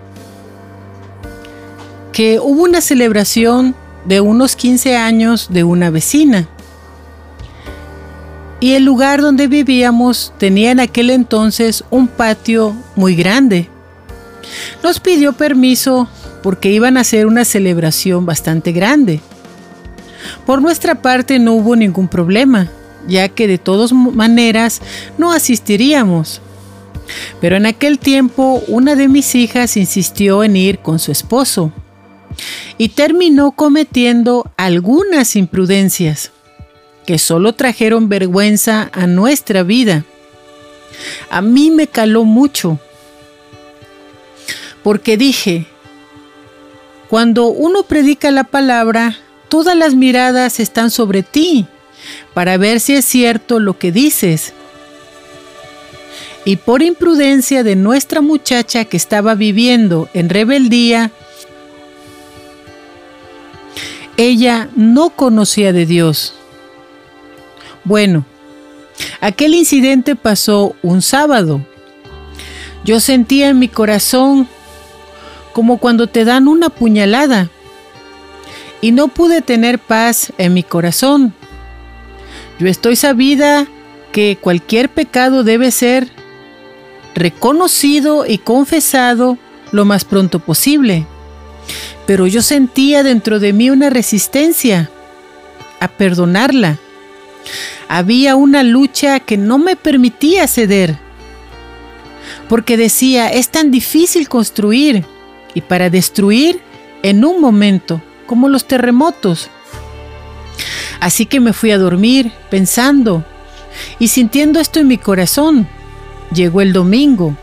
que 2.15 2.41
hubo 2.41 2.63
una 2.63 2.81
celebración 2.81 3.75
de 4.07 4.23
unos 4.23 4.57
15 4.57 4.97
años 4.97 5.49
de 5.51 5.63
una 5.63 5.91
vecina. 5.91 6.49
Y 8.61 8.75
el 8.75 8.85
lugar 8.85 9.23
donde 9.23 9.49
vivíamos 9.49 10.35
tenía 10.39 10.71
en 10.71 10.81
aquel 10.81 11.09
entonces 11.09 11.83
un 11.91 12.09
patio 12.09 12.77
muy 12.95 13.17
grande. 13.17 13.69
Nos 14.83 15.01
pidió 15.01 15.33
permiso 15.33 16.09
porque 16.43 16.71
iban 16.71 16.99
a 16.99 17.01
hacer 17.01 17.27
una 17.27 17.47
celebración 17.47 18.27
bastante 18.27 18.73
grande. 18.73 19.21
Por 20.45 20.61
nuestra 20.61 21.01
parte 21.01 21.39
no 21.39 21.55
hubo 21.55 21.75
ningún 21.75 22.07
problema, 22.07 22.69
ya 23.09 23.31
que 23.31 23.49
de 23.49 23.57
todas 23.57 23.95
maneras 23.95 24.83
no 25.17 25.33
asistiríamos. 25.33 26.43
Pero 27.41 27.57
en 27.57 27.65
aquel 27.65 27.99
tiempo 27.99 28.63
una 28.69 28.95
de 28.95 29.09
mis 29.09 29.35
hijas 29.35 29.79
insistió 29.79 30.45
en 30.45 30.57
ir 30.57 30.81
con 30.81 30.99
su 30.99 31.13
esposo 31.13 31.73
y 32.77 32.91
terminó 32.91 33.53
cometiendo 33.53 34.51
algunas 34.57 35.35
imprudencias 35.35 36.31
que 37.11 37.19
solo 37.19 37.55
trajeron 37.55 38.09
vergüenza 38.09 38.89
a 38.93 39.09
nuestra 39.09 39.65
vida. 39.65 40.05
A 41.29 41.43
mí 41.43 41.73
me 41.73 41.89
caló 41.89 42.23
mucho, 42.23 42.79
porque 44.85 45.17
dije, 45.17 45.67
cuando 47.09 47.47
uno 47.47 47.83
predica 47.83 48.31
la 48.31 48.45
palabra, 48.45 49.19
todas 49.49 49.77
las 49.77 49.97
miradas 49.97 50.61
están 50.61 50.93
sobre 50.93 51.25
ti 51.25 51.67
para 52.33 52.57
ver 52.59 52.79
si 52.79 52.95
es 52.95 53.07
cierto 53.07 53.59
lo 53.59 53.77
que 53.77 53.91
dices. 53.91 54.53
Y 56.45 56.59
por 56.59 56.81
imprudencia 56.81 57.65
de 57.65 57.75
nuestra 57.75 58.21
muchacha 58.21 58.85
que 58.85 58.97
estaba 58.97 59.35
viviendo 59.35 60.09
en 60.15 60.29
rebeldía, 60.29 61.11
ella 64.17 64.69
no 64.77 65.11
conocía 65.11 65.73
de 65.73 65.87
Dios. 65.87 66.37
Bueno, 67.85 68.25
Aquel 69.21 69.55
incidente 69.55 70.17
pasó 70.17 70.75
un 70.83 71.03
sábado. 71.03 71.61
Yo 72.85 73.01
sentía 73.01 73.49
en 73.49 73.59
mi 73.59 73.69
corazón 73.69 74.49
como 75.53 75.79
cuando 75.79 76.07
te 76.07 76.25
dan 76.25 76.49
una 76.49 76.71
puñalada 76.71 77.51
y 78.81 78.93
no 78.93 79.09
pude 79.09 79.43
tener 79.43 79.79
paz 79.79 80.33
en 80.39 80.55
mi 80.55 80.63
corazón. 80.63 81.35
Yo 82.59 82.69
estoy 82.69 82.97
sabida 82.97 83.67
que 84.13 84.39
cualquier 84.41 84.89
pecado 84.89 85.45
debe 85.45 85.71
ser 85.71 86.09
reconocido 87.15 88.25
y 88.27 88.39
confesado 88.39 89.39
lo 89.73 89.85
más 89.85 90.05
pronto 90.05 90.39
posible. 90.39 91.07
Pero 92.07 92.27
yo 92.27 92.43
sentía 92.43 93.03
dentro 93.03 93.39
de 93.39 93.53
mí 93.53 93.71
una 93.71 93.91
resistencia 93.91 94.91
a 95.79 95.89
perdonarla. 95.89 96.79
Había 97.89 98.37
una 98.37 98.63
lucha 98.63 99.21
que 99.21 99.37
no 99.37 99.59
me 99.59 99.77
permitía 99.77 100.47
ceder. 100.47 100.97
Porque 102.49 102.77
decía, 102.77 103.29
es 103.29 103.49
tan 103.49 103.71
difícil 103.71 104.29
construir 104.29 105.05
y 105.55 105.61
para 105.61 105.91
destruir 105.91 106.61
en 107.03 107.25
un 107.25 107.41
momento, 107.41 108.01
como 108.27 108.49
los 108.49 108.67
terremotos. 108.67 109.51
Así 111.01 111.27
que 111.27 111.41
me 111.41 111.53
fui 111.53 111.71
a 111.71 111.79
dormir 111.79 112.31
pensando 112.51 113.25
y 113.99 114.09
sintiendo 114.09 114.61
esto 114.61 114.81
en 114.81 114.89
mi 114.89 114.99
corazón. 114.99 115.67
Llegó 116.33 116.61
el 116.61 116.73
domingo 116.73 117.37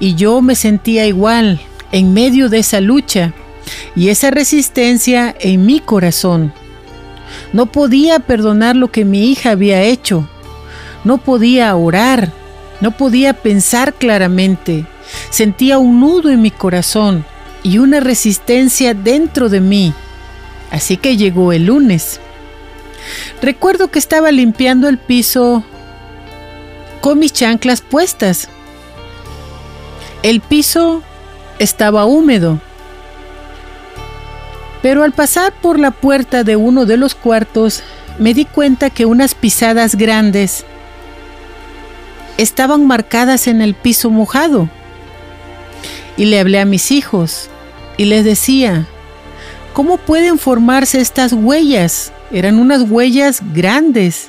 y 0.00 0.14
yo 0.14 0.40
me 0.40 0.54
sentía 0.54 1.06
igual 1.06 1.60
en 1.92 2.12
medio 2.12 2.48
de 2.48 2.60
esa 2.60 2.80
lucha 2.80 3.32
y 3.94 4.08
esa 4.08 4.30
resistencia 4.30 5.34
en 5.38 5.66
mi 5.66 5.80
corazón. 5.80 6.52
No 7.52 7.66
podía 7.66 8.18
perdonar 8.20 8.76
lo 8.76 8.90
que 8.90 9.04
mi 9.04 9.30
hija 9.30 9.52
había 9.52 9.82
hecho. 9.82 10.28
No 11.04 11.18
podía 11.18 11.74
orar. 11.74 12.32
No 12.80 12.92
podía 12.96 13.34
pensar 13.34 13.94
claramente. 13.94 14.86
Sentía 15.30 15.78
un 15.78 16.00
nudo 16.00 16.30
en 16.30 16.42
mi 16.42 16.50
corazón 16.50 17.24
y 17.62 17.78
una 17.78 18.00
resistencia 18.00 18.94
dentro 18.94 19.48
de 19.48 19.60
mí. 19.60 19.92
Así 20.70 20.96
que 20.96 21.16
llegó 21.16 21.52
el 21.52 21.66
lunes. 21.66 22.20
Recuerdo 23.40 23.90
que 23.90 23.98
estaba 23.98 24.30
limpiando 24.30 24.88
el 24.88 24.98
piso 24.98 25.64
con 27.00 27.18
mis 27.18 27.32
chanclas 27.32 27.80
puestas. 27.80 28.48
El 30.22 30.40
piso 30.40 31.02
estaba 31.58 32.04
húmedo. 32.04 32.60
Pero 34.82 35.02
al 35.02 35.12
pasar 35.12 35.52
por 35.52 35.78
la 35.78 35.90
puerta 35.90 36.44
de 36.44 36.56
uno 36.56 36.86
de 36.86 36.96
los 36.96 37.14
cuartos, 37.14 37.82
me 38.18 38.34
di 38.34 38.44
cuenta 38.44 38.90
que 38.90 39.06
unas 39.06 39.34
pisadas 39.34 39.96
grandes 39.96 40.64
estaban 42.36 42.86
marcadas 42.86 43.48
en 43.48 43.60
el 43.60 43.74
piso 43.74 44.10
mojado. 44.10 44.68
Y 46.16 46.26
le 46.26 46.40
hablé 46.40 46.60
a 46.60 46.64
mis 46.64 46.90
hijos 46.90 47.48
y 47.96 48.06
les 48.06 48.24
decía, 48.24 48.86
¿cómo 49.72 49.98
pueden 49.98 50.38
formarse 50.38 51.00
estas 51.00 51.32
huellas? 51.32 52.12
Eran 52.30 52.58
unas 52.58 52.82
huellas 52.82 53.40
grandes, 53.52 54.28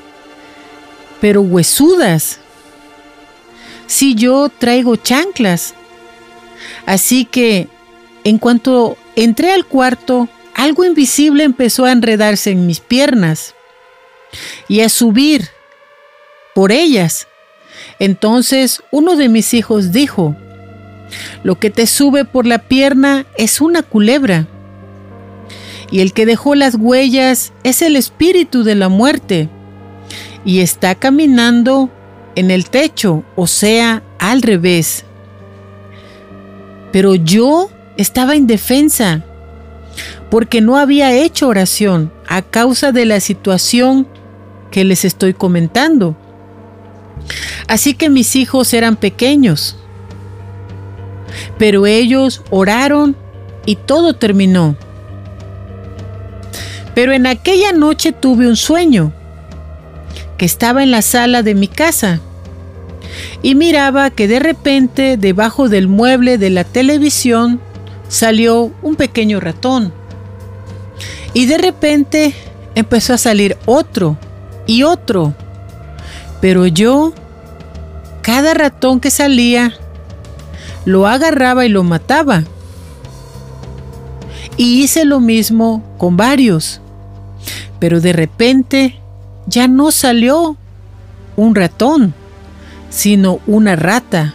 pero 1.22 1.42
huesudas. 1.42 2.40
Si 3.88 4.16
yo 4.16 4.50
traigo 4.50 4.96
chanclas. 4.96 5.74
Así 6.86 7.26
que, 7.26 7.68
en 8.24 8.38
cuanto 8.38 8.98
entré 9.16 9.52
al 9.52 9.66
cuarto, 9.66 10.30
algo 10.60 10.84
invisible 10.84 11.46
empezó 11.46 11.86
a 11.86 11.94
enredarse 11.94 12.52
en 12.52 12.68
mis 12.68 12.82
piernas 12.82 13.56
y 14.68 14.82
a 14.82 14.90
subir 14.90 15.48
por 16.54 16.74
ellas. 16.74 17.30
Entonces 17.98 18.84
uno 18.92 19.16
de 19.16 19.30
mis 19.30 19.54
hijos 19.54 19.94
dijo, 19.94 20.36
lo 21.44 21.58
que 21.60 21.70
te 21.70 21.88
sube 21.88 22.26
por 22.26 22.46
la 22.46 22.58
pierna 22.58 23.26
es 23.38 23.62
una 23.62 23.84
culebra, 23.84 24.48
y 25.92 26.02
el 26.02 26.12
que 26.12 26.26
dejó 26.26 26.56
las 26.56 26.76
huellas 26.76 27.54
es 27.64 27.82
el 27.82 27.96
espíritu 27.96 28.64
de 28.64 28.76
la 28.76 28.90
muerte, 28.90 29.48
y 30.44 30.60
está 30.60 30.94
caminando 30.94 31.90
en 32.36 32.52
el 32.52 32.70
techo, 32.70 33.24
o 33.38 33.48
sea, 33.48 34.04
al 34.20 34.42
revés. 34.42 35.06
Pero 36.92 37.16
yo 37.16 37.72
estaba 37.96 38.36
indefensa, 38.36 39.24
porque 40.30 40.62
no 40.62 40.78
había 40.78 41.14
hecho 41.14 41.48
oración 41.48 42.12
a 42.28 42.42
causa 42.42 42.92
de 42.92 43.06
la 43.06 43.20
situación 43.20 44.08
que 44.72 44.84
les 44.84 45.06
estoy 45.06 45.34
comentando. 45.34 46.16
Así 47.68 47.94
que 47.94 48.10
mis 48.10 48.36
hijos 48.36 48.74
eran 48.74 48.96
pequeños, 48.96 49.78
pero 51.58 51.86
ellos 51.86 52.44
oraron 52.50 53.16
y 53.66 53.76
todo 53.76 54.14
terminó. 54.14 54.76
Pero 56.96 57.14
en 57.14 57.28
aquella 57.28 57.72
noche 57.72 58.12
tuve 58.12 58.48
un 58.48 58.56
sueño, 58.56 59.14
que 60.38 60.46
estaba 60.46 60.84
en 60.84 60.92
la 60.92 61.02
sala 61.02 61.44
de 61.44 61.54
mi 61.54 61.68
casa 61.68 62.22
y 63.42 63.56
miraba 63.56 64.10
que 64.10 64.28
de 64.28 64.40
repente 64.40 65.18
debajo 65.18 65.70
del 65.70 65.88
mueble 65.88 66.38
de 66.38 66.50
la 66.50 66.64
televisión 66.64 67.60
salió 68.08 68.72
un 68.82 68.96
pequeño 68.96 69.40
ratón. 69.40 69.94
Y 71.34 71.46
de 71.46 71.58
repente 71.58 72.34
empezó 72.76 73.14
a 73.14 73.18
salir 73.18 73.58
otro 73.66 74.18
y 74.66 74.84
otro. 74.84 75.34
Pero 76.42 76.68
yo, 76.68 77.14
cada 78.22 78.54
ratón 78.54 79.00
que 79.00 79.12
salía, 79.12 79.74
lo 80.86 81.08
agarraba 81.08 81.66
y 81.66 81.70
lo 81.70 81.84
mataba. 81.84 82.44
Y 84.58 84.82
hice 84.82 85.06
lo 85.06 85.20
mismo 85.20 85.84
con 85.98 86.18
varios. 86.18 86.82
Pero 87.80 88.02
de 88.02 88.14
repente 88.14 89.00
ya 89.48 89.68
no 89.68 89.92
salió 89.92 90.58
un 91.36 91.56
ratón, 91.56 92.14
sino 92.90 93.40
una 93.48 93.76
rata, 93.76 94.34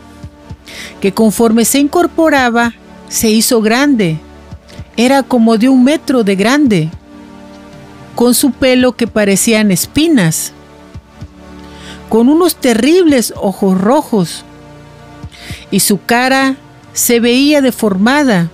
que 1.00 1.12
conforme 1.12 1.64
se 1.64 1.78
incorporaba, 1.78 2.72
se 3.08 3.30
hizo 3.30 3.60
grande. 3.60 4.18
Era 4.96 5.22
como 5.22 5.58
de 5.58 5.68
un 5.68 5.84
metro 5.84 6.22
de 6.24 6.36
grande, 6.36 6.90
con 8.14 8.34
su 8.34 8.52
pelo 8.52 8.92
que 8.92 9.06
parecían 9.06 9.70
espinas, 9.70 10.52
con 12.08 12.28
unos 12.28 12.56
terribles 12.56 13.34
ojos 13.36 13.80
rojos 13.80 14.44
y 15.70 15.80
su 15.80 16.00
cara 16.04 16.56
se 16.92 17.18
veía 17.18 17.60
deformada 17.60 18.50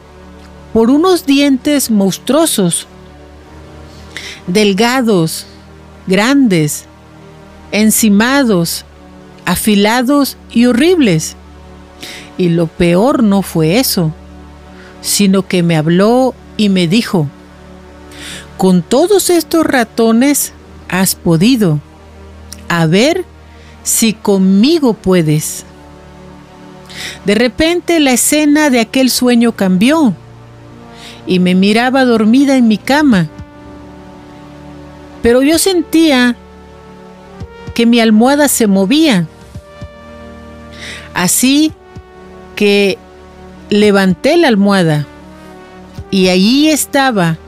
por 0.73 0.91
unos 0.91 1.27
dientes 1.27 1.91
monstruosos, 1.91 2.87
delgados, 4.47 5.47
grandes, 6.07 6.87
encimados, 7.73 8.85
afilados 9.45 10.37
y 10.51 10.67
horribles. 10.67 11.37
Y 12.39 12.49
lo 12.49 12.67
peor 12.67 13.23
no 13.23 13.43
fue 13.43 13.79
eso, 13.79 14.15
sino 15.01 15.47
que 15.47 15.63
me 15.63 15.77
habló 15.77 16.35
y 16.57 16.69
me 16.69 16.87
dijo, 16.87 17.29
con 18.57 18.83
todos 18.83 19.31
estos 19.31 19.65
ratones 19.65 20.53
has 20.89 21.15
podido, 21.15 21.81
a 22.69 22.87
ver 22.87 23.25
si 23.83 24.13
conmigo 24.13 24.95
puedes. 24.95 25.65
De 27.25 27.35
repente 27.35 28.01
la 28.01 28.13
escena 28.13 28.71
de 28.71 28.81
aquel 28.81 29.11
sueño 29.11 29.53
cambió 29.53 30.15
y 31.27 31.39
me 31.39 31.55
miraba 31.55 32.05
dormida 32.05 32.57
en 32.57 32.69
mi 32.69 32.77
cama. 32.77 33.29
Pero 35.23 35.43
yo 35.43 35.59
sentía 35.59 36.37
que 37.75 37.87
mi 37.87 38.01
almohada 38.01 38.49
se 38.49 38.67
movía. 38.67 39.27
Así 41.15 41.73
que 42.57 42.99
levanté 43.71 44.37
la 44.37 44.49
almohada 44.49 45.07
y 46.11 46.29
allí 46.29 46.69
estaba 46.69 47.39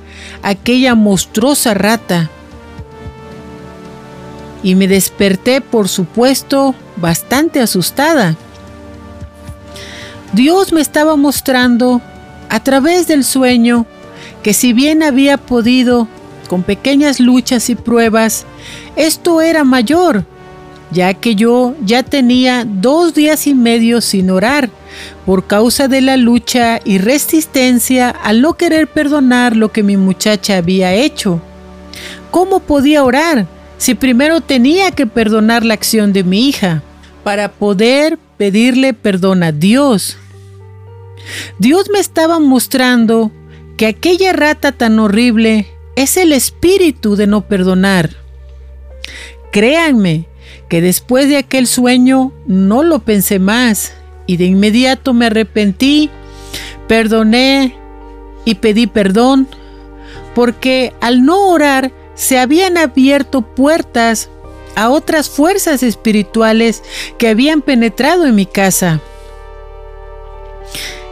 aquella 0.42 0.94
monstruosa 0.94 1.74
rata. 1.74 2.30
Y 4.62 4.76
me 4.76 4.86
desperté, 4.86 5.60
por 5.60 5.88
supuesto, 5.88 6.74
bastante 6.96 7.60
asustada. 7.60 8.36
Dios 10.32 10.72
me 10.72 10.80
estaba 10.80 11.16
mostrando 11.16 12.00
a 12.48 12.62
través 12.62 13.08
del 13.08 13.24
sueño 13.24 13.86
que 14.42 14.54
si 14.54 14.72
bien 14.72 15.02
había 15.02 15.36
podido, 15.36 16.06
con 16.48 16.62
pequeñas 16.62 17.18
luchas 17.18 17.70
y 17.70 17.74
pruebas, 17.74 18.44
esto 18.94 19.40
era 19.40 19.64
mayor, 19.64 20.24
ya 20.92 21.14
que 21.14 21.34
yo 21.34 21.74
ya 21.84 22.02
tenía 22.02 22.64
dos 22.64 23.14
días 23.14 23.46
y 23.46 23.54
medio 23.54 24.00
sin 24.00 24.30
orar 24.30 24.70
por 25.24 25.47
causa 25.47 25.88
de 25.88 26.01
la 26.01 26.16
lucha 26.16 26.80
y 26.84 26.99
resistencia 26.99 28.11
al 28.11 28.40
no 28.40 28.55
querer 28.55 28.88
perdonar 28.88 29.57
lo 29.57 29.70
que 29.72 29.82
mi 29.82 29.97
muchacha 29.97 30.57
había 30.57 30.95
hecho. 30.95 31.40
¿Cómo 32.30 32.61
podía 32.61 33.05
orar 33.05 33.47
si 33.78 33.95
primero 33.95 34.40
tenía 34.40 34.90
que 34.90 35.07
perdonar 35.07 35.64
la 35.64 35.74
acción 35.74 36.12
de 36.12 36.24
mi 36.24 36.49
hija 36.49 36.82
para 37.24 37.53
poder 37.53 38.18
pedirle 38.36 38.95
perdón 38.95 39.43
a 39.43 39.53
Dios? 39.53 40.16
Dios 41.59 41.88
me 41.93 42.01
estaba 42.01 42.40
mostrando 42.40 43.30
que 43.76 43.86
aquella 43.86 44.32
rata 44.32 44.72
tan 44.72 44.99
horrible 44.99 45.66
es 45.97 46.16
el 46.16 46.32
espíritu 46.32 47.16
de 47.16 47.26
no 47.26 47.43
perdonar. 47.43 48.11
Créanme 49.53 50.26
que 50.68 50.80
después 50.80 51.28
de 51.28 51.36
aquel 51.36 51.66
sueño 51.66 52.32
no 52.47 52.82
lo 52.82 53.01
pensé 53.01 53.38
más 53.38 53.93
y 54.26 54.36
de 54.36 54.44
inmediato 54.44 55.12
me 55.12 55.26
arrepentí, 55.26 56.10
perdoné 56.88 57.76
y 58.44 58.56
pedí 58.56 58.86
perdón, 58.86 59.48
porque 60.34 60.92
al 61.00 61.24
no 61.24 61.48
orar 61.48 61.92
se 62.14 62.38
habían 62.38 62.76
abierto 62.76 63.42
puertas 63.42 64.30
a 64.74 64.90
otras 64.90 65.28
fuerzas 65.28 65.82
espirituales 65.82 66.82
que 67.18 67.28
habían 67.28 67.62
penetrado 67.62 68.26
en 68.26 68.34
mi 68.34 68.46
casa. 68.46 69.00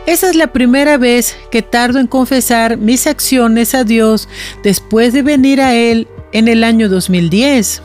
Esa 0.07 0.31
es 0.31 0.35
la 0.35 0.49
primera 0.49 0.97
vez 0.97 1.37
que 1.51 1.63
tardo 1.63 1.99
en 2.01 2.07
confesar 2.07 2.79
mis 2.79 3.07
acciones 3.07 3.75
a 3.75 3.85
Dios 3.85 4.29
después 4.63 5.13
de 5.13 5.23
venir 5.23 5.61
a 5.61 5.75
Él 5.75 6.09
en 6.33 6.49
el 6.49 6.65
año 6.65 6.89
2010. 6.89 7.83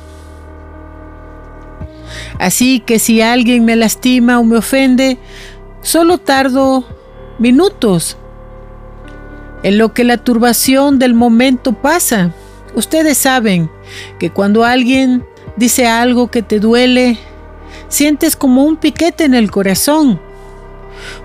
Así 2.39 2.79
que 2.79 2.99
si 2.99 3.21
alguien 3.21 3.65
me 3.65 3.75
lastima 3.75 4.39
o 4.39 4.43
me 4.43 4.57
ofende, 4.57 5.17
solo 5.81 6.17
tardo 6.17 6.85
minutos 7.39 8.17
en 9.63 9.77
lo 9.77 9.93
que 9.93 10.03
la 10.03 10.17
turbación 10.17 10.99
del 10.99 11.13
momento 11.13 11.73
pasa. 11.73 12.31
Ustedes 12.75 13.17
saben 13.17 13.69
que 14.19 14.29
cuando 14.29 14.63
alguien 14.63 15.25
dice 15.55 15.87
algo 15.87 16.29
que 16.29 16.41
te 16.41 16.59
duele, 16.59 17.17
sientes 17.87 18.35
como 18.35 18.63
un 18.63 18.77
piquete 18.77 19.23
en 19.23 19.33
el 19.33 19.49
corazón. 19.49 20.19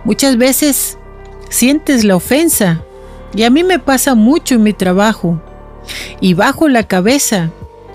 Muchas 0.05 0.37
veces 0.37 0.99
sientes 1.49 2.05
la 2.05 2.17
ofensa 2.17 2.83
y 3.35 3.43
a 3.43 3.51
mí 3.51 3.65
me 3.65 3.79
pasa 3.79 4.15
mucho 4.15 4.55
en 4.55 4.63
mi 4.63 4.73
trabajo 4.73 5.41
y 6.21 6.35
bajo 6.35 6.69
la 6.69 6.85
cabeza 6.85 7.51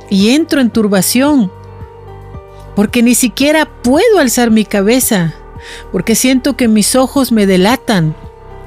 y 0.10 0.30
entro 0.30 0.62
en 0.62 0.70
turbación 0.70 1.52
porque 2.76 3.02
ni 3.04 3.16
siquiera 3.16 3.66
puedo 3.66 4.20
alzar 4.20 4.52
mi 4.52 4.66
cabeza 4.66 5.34
porque 5.92 6.16
siento 6.16 6.56
que 6.56 6.68
mis 6.68 6.96
ojos 6.96 7.32
me 7.32 7.46
delatan. 7.46 8.16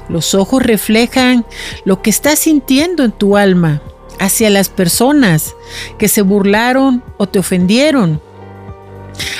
Los 0.07 0.33
ojos 0.33 0.63
reflejan 0.63 1.45
lo 1.85 2.01
que 2.01 2.09
estás 2.09 2.39
sintiendo 2.39 3.03
en 3.03 3.11
tu 3.11 3.37
alma 3.37 3.81
hacia 4.19 4.49
las 4.49 4.69
personas 4.69 5.55
que 5.97 6.07
se 6.07 6.21
burlaron 6.21 7.03
o 7.17 7.27
te 7.27 7.39
ofendieron. 7.39 8.21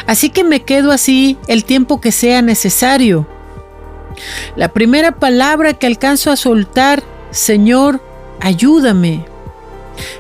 Así 0.06 0.30
que 0.30 0.44
me 0.44 0.64
quedo 0.64 0.92
así 0.92 1.38
el 1.48 1.66
tiempo 1.66 2.02
que 2.02 2.12
sea 2.12 2.42
necesario. 2.42 3.28
La 4.56 4.70
primera 4.70 5.14
palabra 5.14 5.74
que 5.74 5.88
alcanzo 5.88 6.32
a 6.32 6.36
soltar, 6.36 7.04
Señor, 7.32 8.02
ayúdame. 8.40 9.26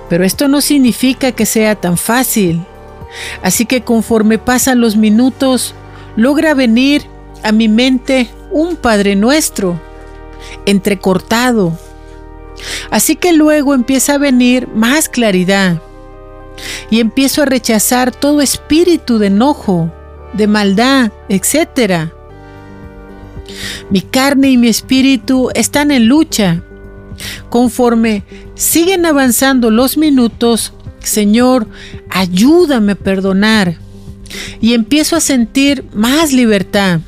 Pero 0.09 0.23
esto 0.23 0.47
no 0.47 0.61
significa 0.61 1.31
que 1.31 1.45
sea 1.45 1.75
tan 1.75 1.97
fácil. 1.97 2.65
Así 3.41 3.65
que 3.65 3.81
conforme 3.81 4.37
pasan 4.37 4.81
los 4.81 4.95
minutos, 4.95 5.73
logra 6.15 6.53
venir 6.53 7.03
a 7.43 7.51
mi 7.51 7.67
mente 7.67 8.29
un 8.51 8.75
Padre 8.75 9.15
nuestro, 9.15 9.79
entrecortado. 10.65 11.77
Así 12.91 13.15
que 13.15 13.33
luego 13.33 13.73
empieza 13.73 14.15
a 14.15 14.17
venir 14.17 14.67
más 14.67 15.09
claridad 15.09 15.81
y 16.89 16.99
empiezo 16.99 17.41
a 17.41 17.45
rechazar 17.45 18.11
todo 18.11 18.41
espíritu 18.41 19.17
de 19.17 19.27
enojo, 19.27 19.91
de 20.33 20.47
maldad, 20.47 21.11
etc. 21.29 22.09
Mi 23.89 24.01
carne 24.01 24.51
y 24.51 24.57
mi 24.57 24.67
espíritu 24.67 25.49
están 25.53 25.91
en 25.91 26.07
lucha. 26.07 26.63
Conforme 27.49 28.23
siguen 28.55 29.05
avanzando 29.05 29.71
los 29.71 29.97
minutos, 29.97 30.73
Señor, 31.09 31.67
ayúdame 32.09 32.93
a 32.93 32.95
perdonar. 32.95 33.77
Y 34.61 34.73
empiezo 34.73 35.15
a 35.15 35.21
sentir 35.21 35.83
más 35.93 36.31
libertad. 36.31 37.01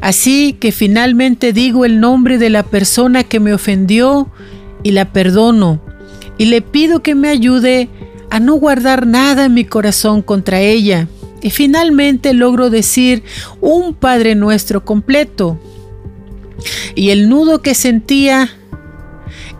Así 0.00 0.52
que 0.52 0.72
finalmente 0.72 1.52
digo 1.52 1.84
el 1.84 2.00
nombre 2.00 2.38
de 2.38 2.50
la 2.50 2.62
persona 2.62 3.24
que 3.24 3.40
me 3.40 3.54
ofendió 3.54 4.28
y 4.82 4.92
la 4.92 5.12
perdono. 5.12 5.80
Y 6.36 6.46
le 6.46 6.60
pido 6.60 7.02
que 7.02 7.14
me 7.14 7.28
ayude 7.28 7.88
a 8.30 8.40
no 8.40 8.54
guardar 8.54 9.06
nada 9.06 9.46
en 9.46 9.54
mi 9.54 9.64
corazón 9.64 10.22
contra 10.22 10.60
ella. 10.60 11.08
Y 11.40 11.50
finalmente 11.50 12.34
logro 12.34 12.70
decir 12.70 13.22
un 13.60 13.94
Padre 13.94 14.34
nuestro 14.34 14.84
completo. 14.84 15.58
Y 16.94 17.10
el 17.10 17.28
nudo 17.28 17.62
que 17.62 17.74
sentía, 17.74 18.50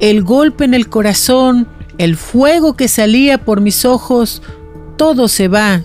el 0.01 0.23
golpe 0.23 0.65
en 0.65 0.75
el 0.75 0.89
corazón, 0.89 1.69
el 1.99 2.16
fuego 2.16 2.74
que 2.76 2.88
salía 2.88 3.38
por 3.45 3.61
mis 3.61 3.84
ojos, 3.84 4.42
todo 4.97 5.28
se 5.28 5.49
va 5.49 5.82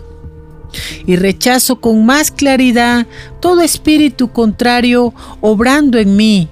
y 1.05 1.15
rechazo 1.15 1.79
con 1.79 2.05
más 2.05 2.31
claridad 2.31 3.07
todo 3.39 3.61
espíritu 3.61 4.31
contrario 4.31 5.13
obrando 5.41 5.97
en 5.97 6.15
mí. 6.15 6.47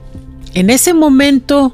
En 0.53 0.69
ese 0.69 0.93
momento, 0.93 1.73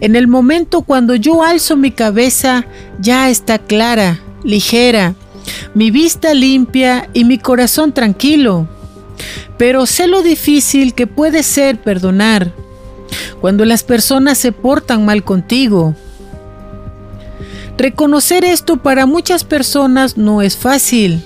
en 0.00 0.16
el 0.16 0.26
momento 0.26 0.82
cuando 0.82 1.14
yo 1.14 1.42
alzo 1.44 1.76
mi 1.76 1.90
cabeza, 1.90 2.64
ya 2.98 3.28
está 3.30 3.58
clara, 3.58 4.20
ligera, 4.42 5.14
mi 5.74 5.90
vista 5.90 6.34
limpia 6.34 7.08
y 7.12 7.24
mi 7.24 7.38
corazón 7.38 7.92
tranquilo. 7.92 8.68
Pero 9.58 9.84
sé 9.84 10.06
lo 10.06 10.22
difícil 10.22 10.94
que 10.94 11.06
puede 11.06 11.42
ser 11.42 11.80
perdonar 11.82 12.52
cuando 13.40 13.64
las 13.64 13.82
personas 13.82 14.38
se 14.38 14.52
portan 14.52 15.04
mal 15.04 15.24
contigo. 15.24 15.94
Reconocer 17.80 18.44
esto 18.44 18.76
para 18.76 19.06
muchas 19.06 19.42
personas 19.42 20.18
no 20.18 20.42
es 20.42 20.54
fácil 20.54 21.24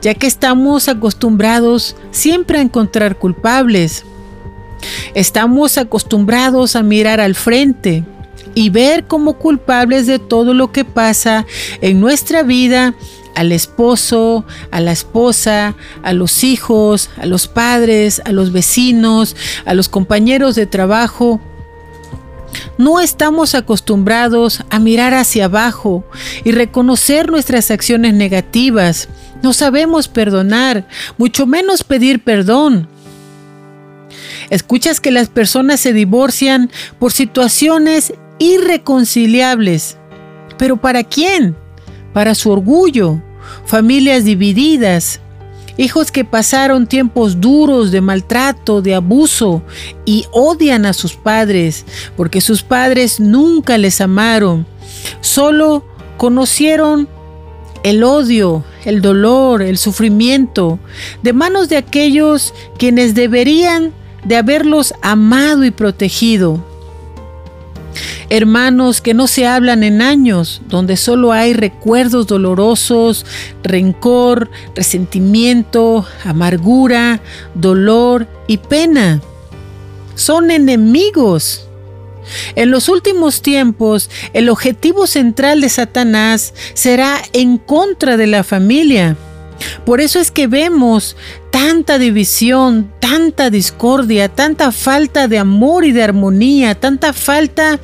ya 0.00 0.14
que 0.14 0.28
estamos 0.28 0.88
acostumbrados 0.88 1.96
siempre 2.12 2.58
a 2.58 2.62
encontrar 2.62 3.16
culpables. 3.18 4.04
Estamos 5.14 5.76
acostumbrados 5.76 6.76
a 6.76 6.84
mirar 6.84 7.20
al 7.20 7.34
frente 7.34 8.04
y 8.54 8.70
ver 8.70 9.06
como 9.08 9.38
culpables 9.38 10.06
de 10.06 10.20
todo 10.20 10.54
lo 10.54 10.70
que 10.70 10.84
pasa 10.84 11.44
en 11.80 12.00
nuestra 12.00 12.44
vida 12.44 12.94
al 13.34 13.50
esposo, 13.50 14.44
a 14.70 14.80
la 14.80 14.92
esposa, 14.92 15.74
a 16.04 16.12
los 16.12 16.44
hijos, 16.44 17.10
a 17.16 17.26
los 17.26 17.48
padres, 17.48 18.22
a 18.24 18.30
los 18.30 18.52
vecinos, 18.52 19.34
a 19.64 19.74
los 19.74 19.88
compañeros 19.88 20.54
de 20.54 20.66
trabajo. 20.66 21.40
No 22.78 23.00
estamos 23.00 23.54
acostumbrados 23.54 24.62
a 24.70 24.78
mirar 24.78 25.14
hacia 25.14 25.46
abajo 25.46 26.04
y 26.44 26.52
reconocer 26.52 27.30
nuestras 27.30 27.70
acciones 27.70 28.14
negativas 28.14 29.08
no 29.44 29.52
sabemos 29.52 30.08
perdonar, 30.08 30.88
mucho 31.18 31.46
menos 31.46 31.84
pedir 31.84 32.24
perdón. 32.24 32.88
Escuchas 34.48 35.00
que 35.00 35.10
las 35.10 35.28
personas 35.28 35.80
se 35.80 35.92
divorcian 35.92 36.70
por 36.98 37.12
situaciones 37.12 38.14
irreconciliables. 38.38 39.98
¿Pero 40.56 40.78
para 40.78 41.04
quién? 41.04 41.54
Para 42.14 42.34
su 42.34 42.50
orgullo, 42.50 43.22
familias 43.66 44.24
divididas, 44.24 45.20
hijos 45.76 46.10
que 46.10 46.24
pasaron 46.24 46.86
tiempos 46.86 47.40
duros 47.40 47.90
de 47.90 48.00
maltrato, 48.00 48.82
de 48.82 48.94
abuso 48.94 49.62
y 50.04 50.26
odian 50.32 50.86
a 50.86 50.92
sus 50.92 51.14
padres 51.14 51.84
porque 52.16 52.40
sus 52.40 52.62
padres 52.62 53.20
nunca 53.20 53.78
les 53.78 54.00
amaron, 54.00 54.66
solo 55.20 55.84
conocieron 56.16 57.08
el 57.82 58.02
odio, 58.02 58.64
el 58.84 59.02
dolor, 59.02 59.62
el 59.62 59.76
sufrimiento, 59.76 60.78
de 61.22 61.32
manos 61.32 61.68
de 61.68 61.76
aquellos 61.76 62.54
quienes 62.78 63.14
deberían 63.14 63.92
de 64.24 64.36
haberlos 64.36 64.94
amado 65.02 65.64
y 65.64 65.70
protegido. 65.70 66.64
Hermanos 68.30 69.00
que 69.00 69.14
no 69.14 69.26
se 69.26 69.46
hablan 69.46 69.82
en 69.82 70.02
años, 70.02 70.62
donde 70.68 70.96
solo 70.96 71.32
hay 71.32 71.52
recuerdos 71.52 72.26
dolorosos, 72.26 73.26
rencor, 73.62 74.50
resentimiento, 74.74 76.06
amargura, 76.24 77.20
dolor 77.54 78.26
y 78.46 78.58
pena. 78.58 79.20
Son 80.14 80.50
enemigos 80.50 81.64
en 82.56 82.70
los 82.70 82.88
últimos 82.88 83.42
tiempos, 83.42 84.10
el 84.32 84.48
objetivo 84.48 85.06
central 85.06 85.60
de 85.60 85.68
Satanás 85.68 86.54
será 86.74 87.20
en 87.32 87.58
contra 87.58 88.16
de 88.16 88.26
la 88.26 88.44
familia. 88.44 89.16
Por 89.84 90.00
eso 90.00 90.18
es 90.20 90.30
que 90.30 90.46
vemos 90.46 91.16
tanta 91.50 91.98
división, 91.98 92.92
tanta 93.00 93.50
discordia, 93.50 94.28
tanta 94.28 94.72
falta 94.72 95.28
de 95.28 95.38
amor 95.38 95.84
y 95.84 95.92
de 95.92 96.02
armonía, 96.02 96.74
tanta 96.74 97.12
falta 97.12 97.78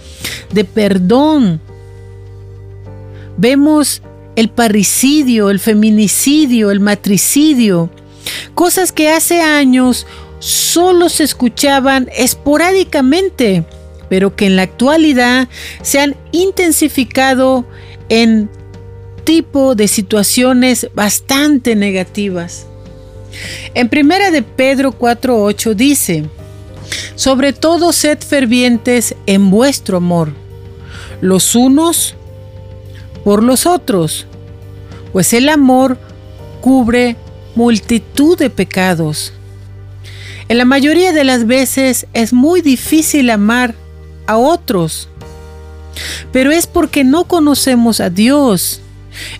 de 0.53 0.64
perdón. 0.64 1.61
Vemos 3.37 4.03
el 4.37 4.49
parricidio, 4.49 5.51
el 5.51 5.61
feminicidio, 5.61 6.71
el 6.71 6.81
matricidio, 6.81 7.91
cosas 8.55 8.93
que 8.93 9.11
hace 9.11 9.41
años 9.43 10.07
solo 10.39 11.09
se 11.09 11.25
escuchaban 11.25 12.09
esporádicamente, 12.16 13.64
pero 14.09 14.35
que 14.35 14.47
en 14.47 14.57
la 14.57 14.62
actualidad 14.62 15.49
se 15.83 16.01
han 16.01 16.16
intensificado 16.33 17.66
en 18.09 18.51
tipo 19.25 19.75
de 19.75 19.89
situaciones 19.89 20.89
bastante 20.95 21.77
negativas. 21.77 22.66
En 23.75 23.89
primera 23.89 24.31
de 24.31 24.43
Pedro 24.43 24.93
4:8 24.93 25.75
dice: 25.75 26.25
Sobre 27.14 27.53
todo 27.53 27.93
sed 27.93 28.18
fervientes 28.18 29.14
en 29.27 29.51
vuestro 29.51 29.99
amor, 29.99 30.33
los 31.21 31.55
unos 31.55 32.14
por 33.25 33.43
los 33.43 33.66
otros, 33.66 34.27
pues 35.12 35.33
el 35.33 35.49
amor 35.49 35.99
cubre 36.61 37.16
multitud 37.55 38.39
de 38.39 38.51
pecados. 38.51 39.33
En 40.49 40.59
la 40.59 40.64
mayoría 40.64 41.12
de 41.12 41.25
las 41.25 41.47
veces 41.47 42.07
es 42.12 42.33
muy 42.33 42.61
difícil 42.61 43.31
amar 43.31 43.75
a 44.27 44.37
otros, 44.37 45.09
pero 46.33 46.51
es 46.51 46.66
porque 46.66 47.05
no 47.05 47.25
conocemos 47.25 48.01
a 48.01 48.11
Dios. 48.11 48.81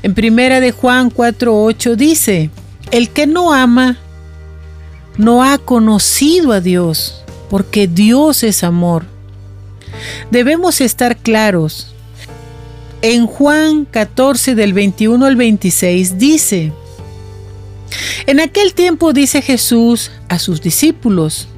En 0.03 0.14
primera 0.14 0.61
de 0.61 0.72
Juan 0.72 1.11
4:8 1.11 1.97
dice: 1.97 2.51
El 2.91 3.11
que 3.11 3.26
no 3.26 3.53
ama 3.53 3.99
no 5.16 5.43
ha 5.43 5.59
conocido 5.59 6.53
a 6.53 6.61
Dios, 6.61 7.22
porque 7.49 7.87
Dios 7.87 8.43
es 8.43 8.64
amor. 8.64 9.05
Debemos 10.31 10.81
estar 10.81 11.16
claros. 11.16 11.95
En 13.03 13.26
Juan 13.26 13.87
14 13.87 14.55
del 14.55 14.72
21 14.72 15.24
al 15.24 15.37
26 15.37 16.18
dice, 16.18 16.72
en 18.26 18.41
aquel 18.41 18.74
tiempo 18.74 19.12
dice 19.12 19.43
Jesús 19.43 20.11
a 20.28 20.39
sus 20.39 20.61
discípulos, 20.61 21.49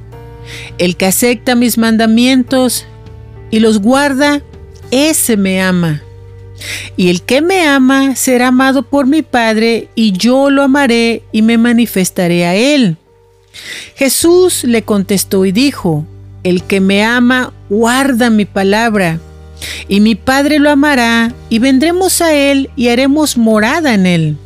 el 0.77 0.95
que 0.95 1.05
acepta 1.05 1.55
mis 1.55 1.77
mandamientos 1.77 2.85
y 3.51 3.59
los 3.59 3.79
guarda, 3.79 4.41
ese 4.91 5.37
me 5.37 5.61
ama. 5.61 6.01
Y 6.95 7.09
el 7.09 7.21
que 7.23 7.41
me 7.41 7.67
ama 7.67 8.15
será 8.15 8.47
amado 8.47 8.83
por 8.83 9.07
mi 9.07 9.21
Padre, 9.21 9.89
y 9.95 10.11
yo 10.11 10.49
lo 10.49 10.63
amaré 10.63 11.23
y 11.31 11.41
me 11.41 11.57
manifestaré 11.57 12.45
a 12.45 12.55
él. 12.55 12.97
Jesús 13.95 14.63
le 14.63 14.83
contestó 14.83 15.45
y 15.45 15.51
dijo, 15.51 16.05
El 16.43 16.63
que 16.63 16.79
me 16.79 17.03
ama 17.03 17.53
guarda 17.69 18.29
mi 18.29 18.45
palabra, 18.45 19.19
y 19.87 19.99
mi 19.99 20.15
Padre 20.15 20.59
lo 20.59 20.69
amará, 20.69 21.33
y 21.49 21.59
vendremos 21.59 22.21
a 22.21 22.33
él 22.33 22.69
y 22.75 22.89
haremos 22.89 23.37
morada 23.37 23.93
en 23.93 24.05
él. 24.05 24.37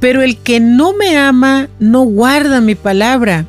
Pero 0.00 0.22
el 0.22 0.38
que 0.38 0.60
no 0.60 0.92
me 0.92 1.16
ama 1.16 1.68
no 1.78 2.02
guarda 2.02 2.60
mi 2.60 2.74
palabra. 2.74 3.46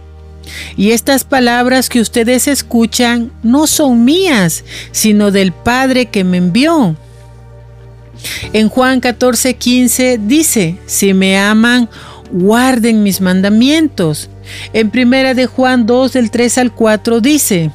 Y 0.76 0.92
estas 0.92 1.24
palabras 1.24 1.90
que 1.90 2.02
ustedes 2.02 2.48
escuchan 2.48 3.32
no 3.44 3.68
son 3.68 4.04
mías, 4.04 4.64
sino 4.92 5.32
del 5.32 5.52
Padre 5.52 6.08
que 6.08 6.24
me 6.24 6.38
envió. 6.38 6.96
En 8.54 8.70
Juan 8.70 9.02
14:15 9.02 10.20
dice, 10.20 10.78
si 10.86 11.14
me 11.14 11.38
aman, 11.38 11.90
guarden 12.32 13.04
mis 13.04 13.22
mandamientos. 13.22 14.30
En 14.74 14.90
primera 14.90 15.34
de 15.34 15.46
Juan 15.46 15.86
2 15.86 16.14
del 16.14 16.32
3 16.32 16.58
al 16.58 16.74
4 16.74 17.22
dice, 17.22 17.72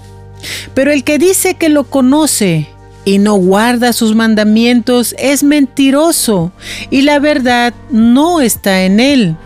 pero 0.75 0.93
el 0.93 1.05
que 1.05 1.19
dice 1.19 1.55
que 1.55 1.69
lo 1.69 1.85
conoce 1.85 2.69
y 3.05 3.19
no 3.19 3.35
guarda 3.35 3.93
sus 3.93 4.15
mandamientos 4.15 5.15
es 5.19 5.43
mentiroso 5.43 6.53
y 6.91 7.03
la 7.03 7.19
verdad 7.19 7.75
no 7.91 8.41
está 8.41 8.85
en 8.85 9.01
él. 9.01 9.37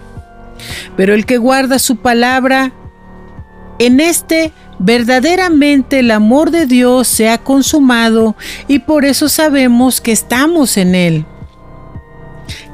Pero 0.96 1.14
el 1.14 1.26
que 1.26 1.38
guarda 1.38 1.78
su 1.78 1.96
palabra, 1.96 2.72
en 3.78 4.00
este 4.00 4.52
verdaderamente 4.78 6.00
el 6.00 6.10
amor 6.10 6.50
de 6.50 6.66
Dios 6.66 7.08
se 7.08 7.28
ha 7.28 7.38
consumado 7.38 8.36
y 8.66 8.80
por 8.80 9.04
eso 9.04 9.28
sabemos 9.28 10.00
que 10.00 10.12
estamos 10.12 10.76
en 10.76 10.94
él. 10.94 11.26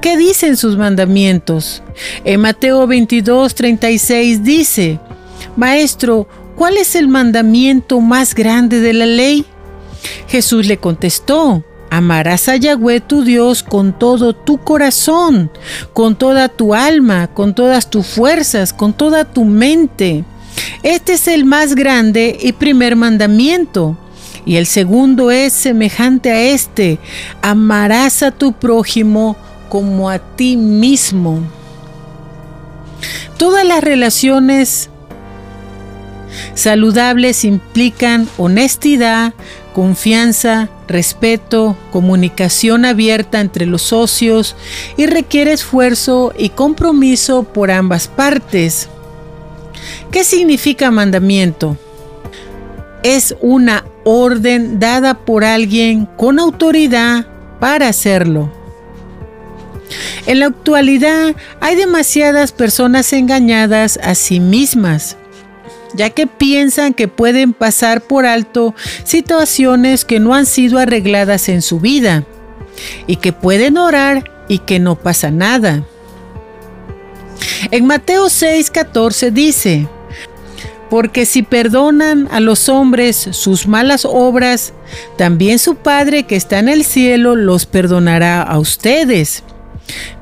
¿Qué 0.01 0.17
dicen 0.17 0.57
sus 0.57 0.77
mandamientos? 0.77 1.83
En 2.25 2.41
Mateo 2.41 2.87
22, 2.87 3.55
36 3.55 4.45
dice, 4.45 5.01
Maestro, 5.57 6.29
¿cuál 6.57 6.77
es 6.77 6.95
el 6.95 7.09
mandamiento 7.09 8.01
más 8.01 8.35
grande 8.35 8.81
de 8.81 8.93
la 8.93 9.07
ley? 9.07 9.47
Jesús 10.29 10.67
le 10.67 10.77
contestó, 10.77 11.65
Amarás 11.95 12.49
a 12.49 12.57
Yahweh 12.57 13.01
tu 13.01 13.23
Dios 13.23 13.63
con 13.63 13.97
todo 13.97 14.35
tu 14.35 14.59
corazón, 14.59 15.49
con 15.93 16.17
toda 16.17 16.49
tu 16.49 16.75
alma, 16.75 17.29
con 17.29 17.55
todas 17.55 17.89
tus 17.89 18.05
fuerzas, 18.05 18.73
con 18.73 18.93
toda 18.95 19.25
tu 19.25 19.45
mente. 19.45 20.25
Este 20.83 21.15
es 21.15 21.29
el 21.29 21.45
más 21.45 21.75
grande 21.75 22.39
y 22.41 22.53
primer 22.53 22.97
mandamiento. 22.97 23.97
Y 24.47 24.57
el 24.57 24.67
segundo 24.67 25.31
es 25.31 25.53
semejante 25.53 26.31
a 26.31 26.41
este, 26.43 26.99
amarás 27.41 28.23
a 28.23 28.31
tu 28.31 28.53
prójimo 28.53 29.37
como 29.71 30.11
a 30.11 30.19
ti 30.19 30.57
mismo. 30.57 31.41
Todas 33.39 33.67
las 33.67 33.83
relaciones 33.83 34.91
saludables 36.55 37.45
implican 37.45 38.29
honestidad, 38.37 39.35
confianza, 39.75 40.69
respeto, 40.87 41.77
comunicación 41.91 42.85
abierta 42.85 43.41
entre 43.41 43.67
los 43.67 43.83
socios 43.83 44.57
y 44.97 45.07
requiere 45.07 45.53
esfuerzo 45.53 46.33
y 46.37 46.51
compromiso 46.51 47.45
por 47.45 47.71
ambas 47.71 48.09
partes. 48.09 48.89
¿Qué 50.11 50.24
significa 50.24 50.91
mandamiento? 50.91 51.76
Es 53.03 53.37
una 53.41 53.85
orden 54.05 54.78
dada 54.78 55.14
por 55.14 55.45
alguien 55.45 56.07
con 56.07 56.39
autoridad 56.39 57.26
para 57.61 57.89
hacerlo. 57.89 58.51
En 60.26 60.41
la 60.41 60.47
actualidad 60.47 61.35
hay 61.61 61.76
demasiadas 61.76 62.53
personas 62.53 63.12
engañadas 63.12 63.99
a 64.03 64.14
sí 64.14 64.41
mismas 64.41 65.16
ya 65.95 66.11
que 66.11 66.26
piensan 66.26 66.93
que 66.93 67.09
pueden 67.09 67.53
pasar 67.53 68.03
por 68.03 68.26
alto 68.26 68.74
situaciones 69.05 70.05
que 70.05 70.20
no 70.20 70.35
han 70.35 70.47
sido 70.47 70.78
arregladas 70.78 71.49
en 71.49 71.62
su 71.62 71.80
vida 71.80 72.24
y 73.07 73.16
que 73.16 73.32
pueden 73.32 73.78
orar 73.78 74.30
y 74.49 74.59
que 74.59 74.80
no 74.80 74.97
pasa 74.97 75.30
nada. 75.30 75.85
En 77.70 77.87
Mateo 77.87 78.26
6:14 78.26 79.30
dice, 79.30 79.89
porque 80.91 81.26
si 81.26 81.43
perdonan 81.43 82.28
a 82.30 82.41
los 82.41 82.68
hombres 82.68 83.28
sus 83.32 83.66
malas 83.66 84.05
obras, 84.05 84.72
también 85.16 85.59
su 85.59 85.76
Padre 85.76 86.24
que 86.24 86.37
está 86.37 86.59
en 86.59 86.68
el 86.68 86.85
cielo 86.85 87.35
los 87.35 87.66
perdonará 87.66 88.43
a 88.43 88.59
ustedes. 88.59 89.43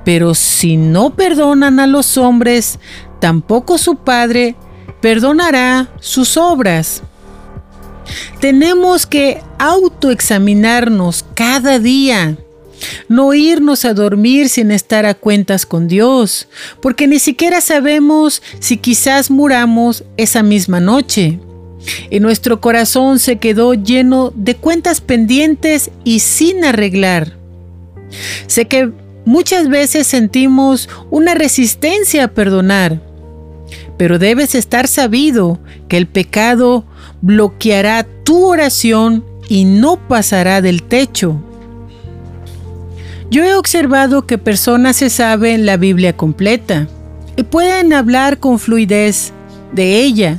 Pero 0.04 0.34
si 0.34 0.76
no 0.76 1.14
perdonan 1.14 1.78
a 1.78 1.86
los 1.86 2.16
hombres, 2.16 2.78
tampoco 3.20 3.76
su 3.76 3.96
Padre 3.96 4.56
perdonará 5.00 5.88
sus 6.00 6.36
obras. 6.36 7.02
Tenemos 8.40 9.06
que 9.06 9.42
autoexaminarnos 9.58 11.24
cada 11.34 11.78
día, 11.78 12.36
no 13.08 13.34
irnos 13.34 13.84
a 13.84 13.94
dormir 13.94 14.48
sin 14.48 14.70
estar 14.70 15.06
a 15.06 15.14
cuentas 15.14 15.66
con 15.66 15.88
Dios, 15.88 16.48
porque 16.80 17.06
ni 17.06 17.18
siquiera 17.18 17.60
sabemos 17.60 18.42
si 18.60 18.76
quizás 18.76 19.30
muramos 19.30 20.04
esa 20.16 20.42
misma 20.42 20.80
noche. 20.80 21.38
Y 22.10 22.20
nuestro 22.20 22.60
corazón 22.60 23.18
se 23.18 23.36
quedó 23.36 23.74
lleno 23.74 24.32
de 24.36 24.54
cuentas 24.54 25.00
pendientes 25.00 25.90
y 26.04 26.20
sin 26.20 26.64
arreglar. 26.64 27.36
Sé 28.46 28.66
que 28.66 28.90
muchas 29.24 29.68
veces 29.68 30.06
sentimos 30.06 30.88
una 31.10 31.34
resistencia 31.34 32.24
a 32.24 32.28
perdonar 32.28 33.00
pero 34.02 34.18
debes 34.18 34.56
estar 34.56 34.88
sabido 34.88 35.60
que 35.88 35.96
el 35.96 36.08
pecado 36.08 36.84
bloqueará 37.20 38.04
tu 38.24 38.46
oración 38.46 39.24
y 39.48 39.64
no 39.64 39.96
pasará 40.08 40.60
del 40.60 40.82
techo. 40.82 41.40
Yo 43.32 43.42
he 43.44 43.54
observado 43.54 44.26
que 44.26 44.36
personas 44.36 44.96
se 44.96 45.08
saben 45.08 45.64
la 45.64 45.78
Biblia 45.78 46.14
completa 46.14 46.86
y 47.34 47.44
pueden 47.44 47.94
hablar 47.94 48.36
con 48.36 48.58
fluidez 48.58 49.32
de 49.72 50.02
ella. 50.02 50.36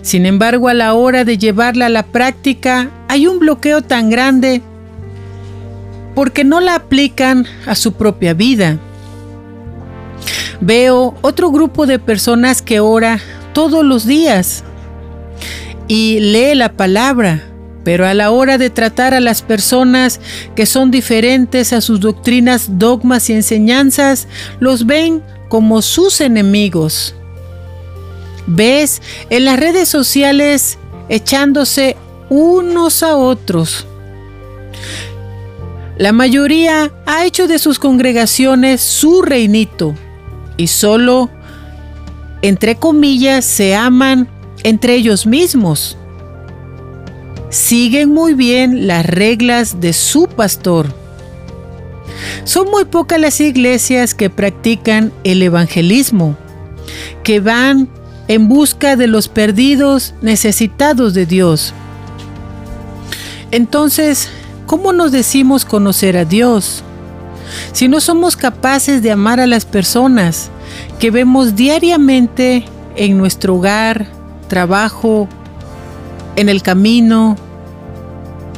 Sin 0.00 0.24
embargo, 0.24 0.68
a 0.68 0.72
la 0.72 0.94
hora 0.94 1.24
de 1.24 1.36
llevarla 1.36 1.86
a 1.86 1.90
la 1.90 2.04
práctica 2.04 2.88
hay 3.08 3.26
un 3.26 3.38
bloqueo 3.38 3.82
tan 3.82 4.08
grande 4.08 4.62
porque 6.14 6.42
no 6.42 6.60
la 6.60 6.76
aplican 6.76 7.44
a 7.66 7.74
su 7.74 7.92
propia 7.92 8.32
vida. 8.32 8.78
Veo 10.62 11.14
otro 11.20 11.50
grupo 11.50 11.84
de 11.84 11.98
personas 11.98 12.62
que 12.62 12.80
ora 12.80 13.20
todos 13.52 13.84
los 13.84 14.06
días 14.06 14.64
y 15.86 16.20
lee 16.20 16.54
la 16.54 16.72
palabra, 16.72 17.42
Pero 17.86 18.04
a 18.04 18.14
la 18.14 18.32
hora 18.32 18.58
de 18.58 18.68
tratar 18.68 19.14
a 19.14 19.20
las 19.20 19.42
personas 19.42 20.18
que 20.56 20.66
son 20.66 20.90
diferentes 20.90 21.72
a 21.72 21.80
sus 21.80 22.00
doctrinas, 22.00 22.80
dogmas 22.80 23.30
y 23.30 23.34
enseñanzas, 23.34 24.26
los 24.58 24.86
ven 24.86 25.22
como 25.48 25.80
sus 25.82 26.20
enemigos. 26.20 27.14
¿Ves? 28.48 29.00
En 29.30 29.44
las 29.44 29.60
redes 29.60 29.88
sociales 29.88 30.80
echándose 31.08 31.96
unos 32.28 33.04
a 33.04 33.14
otros. 33.14 33.86
La 35.96 36.10
mayoría 36.10 36.90
ha 37.06 37.24
hecho 37.24 37.46
de 37.46 37.60
sus 37.60 37.78
congregaciones 37.78 38.80
su 38.80 39.22
reinito 39.22 39.94
y 40.56 40.66
solo, 40.66 41.30
entre 42.42 42.74
comillas, 42.74 43.44
se 43.44 43.76
aman 43.76 44.26
entre 44.64 44.96
ellos 44.96 45.24
mismos. 45.24 45.96
Siguen 47.56 48.12
muy 48.12 48.34
bien 48.34 48.86
las 48.86 49.06
reglas 49.06 49.80
de 49.80 49.94
su 49.94 50.28
pastor. 50.28 50.92
Son 52.44 52.70
muy 52.70 52.84
pocas 52.84 53.18
las 53.18 53.40
iglesias 53.40 54.14
que 54.14 54.28
practican 54.28 55.10
el 55.24 55.42
evangelismo, 55.42 56.36
que 57.24 57.40
van 57.40 57.88
en 58.28 58.46
busca 58.48 58.94
de 58.94 59.06
los 59.06 59.28
perdidos 59.28 60.12
necesitados 60.20 61.14
de 61.14 61.24
Dios. 61.24 61.72
Entonces, 63.50 64.28
¿cómo 64.66 64.92
nos 64.92 65.10
decimos 65.10 65.64
conocer 65.64 66.18
a 66.18 66.26
Dios? 66.26 66.84
Si 67.72 67.88
no 67.88 68.02
somos 68.02 68.36
capaces 68.36 69.00
de 69.00 69.12
amar 69.12 69.40
a 69.40 69.46
las 69.46 69.64
personas 69.64 70.50
que 71.00 71.10
vemos 71.10 71.56
diariamente 71.56 72.66
en 72.96 73.16
nuestro 73.16 73.54
hogar, 73.54 74.08
trabajo, 74.46 75.26
en 76.36 76.50
el 76.50 76.60
camino, 76.60 77.38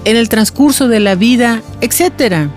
en 0.08 0.16
el 0.16 0.30
transcurso 0.30 0.88
de 0.88 1.00
la 1.00 1.16
vida, 1.16 1.60
etc. 1.82 2.48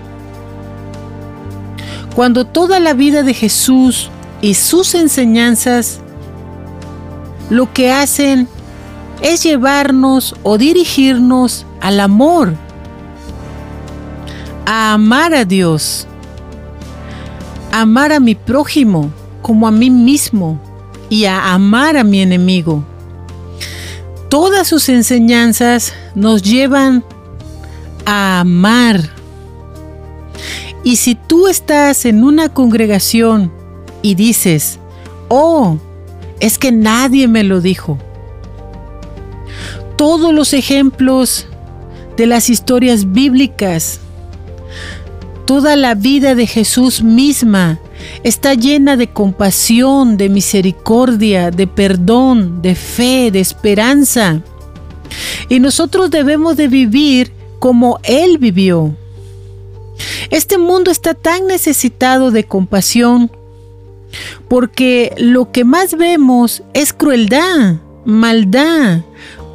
Cuando 2.16 2.46
toda 2.46 2.80
la 2.80 2.94
vida 2.94 3.22
de 3.22 3.34
Jesús 3.34 4.08
y 4.40 4.54
sus 4.54 4.94
enseñanzas 4.94 6.00
lo 7.50 7.70
que 7.70 7.92
hacen 7.92 8.48
es 9.20 9.42
llevarnos 9.42 10.34
o 10.42 10.56
dirigirnos 10.56 11.66
al 11.82 12.00
amor, 12.00 12.54
a 14.64 14.94
amar 14.94 15.34
a 15.34 15.44
Dios, 15.44 16.06
a 17.70 17.82
amar 17.82 18.12
a 18.12 18.20
mi 18.20 18.34
prójimo 18.34 19.10
como 19.42 19.68
a 19.68 19.70
mí 19.70 19.90
mismo 19.90 20.58
y 21.10 21.26
a 21.26 21.52
amar 21.52 21.98
a 21.98 22.04
mi 22.04 22.22
enemigo. 22.22 22.82
Todas 24.30 24.68
sus 24.68 24.88
enseñanzas 24.88 25.92
nos 26.14 26.40
llevan 26.40 27.04
a 28.06 28.40
amar. 28.40 29.10
Y 30.84 30.96
si 30.96 31.14
tú 31.14 31.48
estás 31.48 32.04
en 32.04 32.24
una 32.24 32.48
congregación 32.48 33.52
y 34.02 34.14
dices, 34.14 34.78
oh, 35.28 35.78
es 36.40 36.58
que 36.58 36.72
nadie 36.72 37.28
me 37.28 37.44
lo 37.44 37.60
dijo. 37.60 37.98
Todos 39.96 40.34
los 40.34 40.52
ejemplos 40.52 41.46
de 42.16 42.26
las 42.26 42.50
historias 42.50 43.12
bíblicas, 43.12 44.00
toda 45.46 45.76
la 45.76 45.94
vida 45.94 46.34
de 46.34 46.46
Jesús 46.46 47.02
misma 47.02 47.78
está 48.24 48.54
llena 48.54 48.96
de 48.96 49.08
compasión, 49.08 50.16
de 50.16 50.28
misericordia, 50.28 51.50
de 51.50 51.66
perdón, 51.66 52.60
de 52.62 52.74
fe, 52.74 53.30
de 53.30 53.40
esperanza. 53.40 54.42
Y 55.48 55.60
nosotros 55.60 56.10
debemos 56.10 56.56
de 56.56 56.68
vivir 56.68 57.32
como 57.62 58.00
Él 58.02 58.38
vivió. 58.38 58.92
Este 60.30 60.58
mundo 60.58 60.90
está 60.90 61.14
tan 61.14 61.46
necesitado 61.46 62.32
de 62.32 62.42
compasión 62.42 63.30
porque 64.48 65.14
lo 65.16 65.52
que 65.52 65.62
más 65.62 65.96
vemos 65.96 66.64
es 66.74 66.92
crueldad, 66.92 67.76
maldad, 68.04 69.02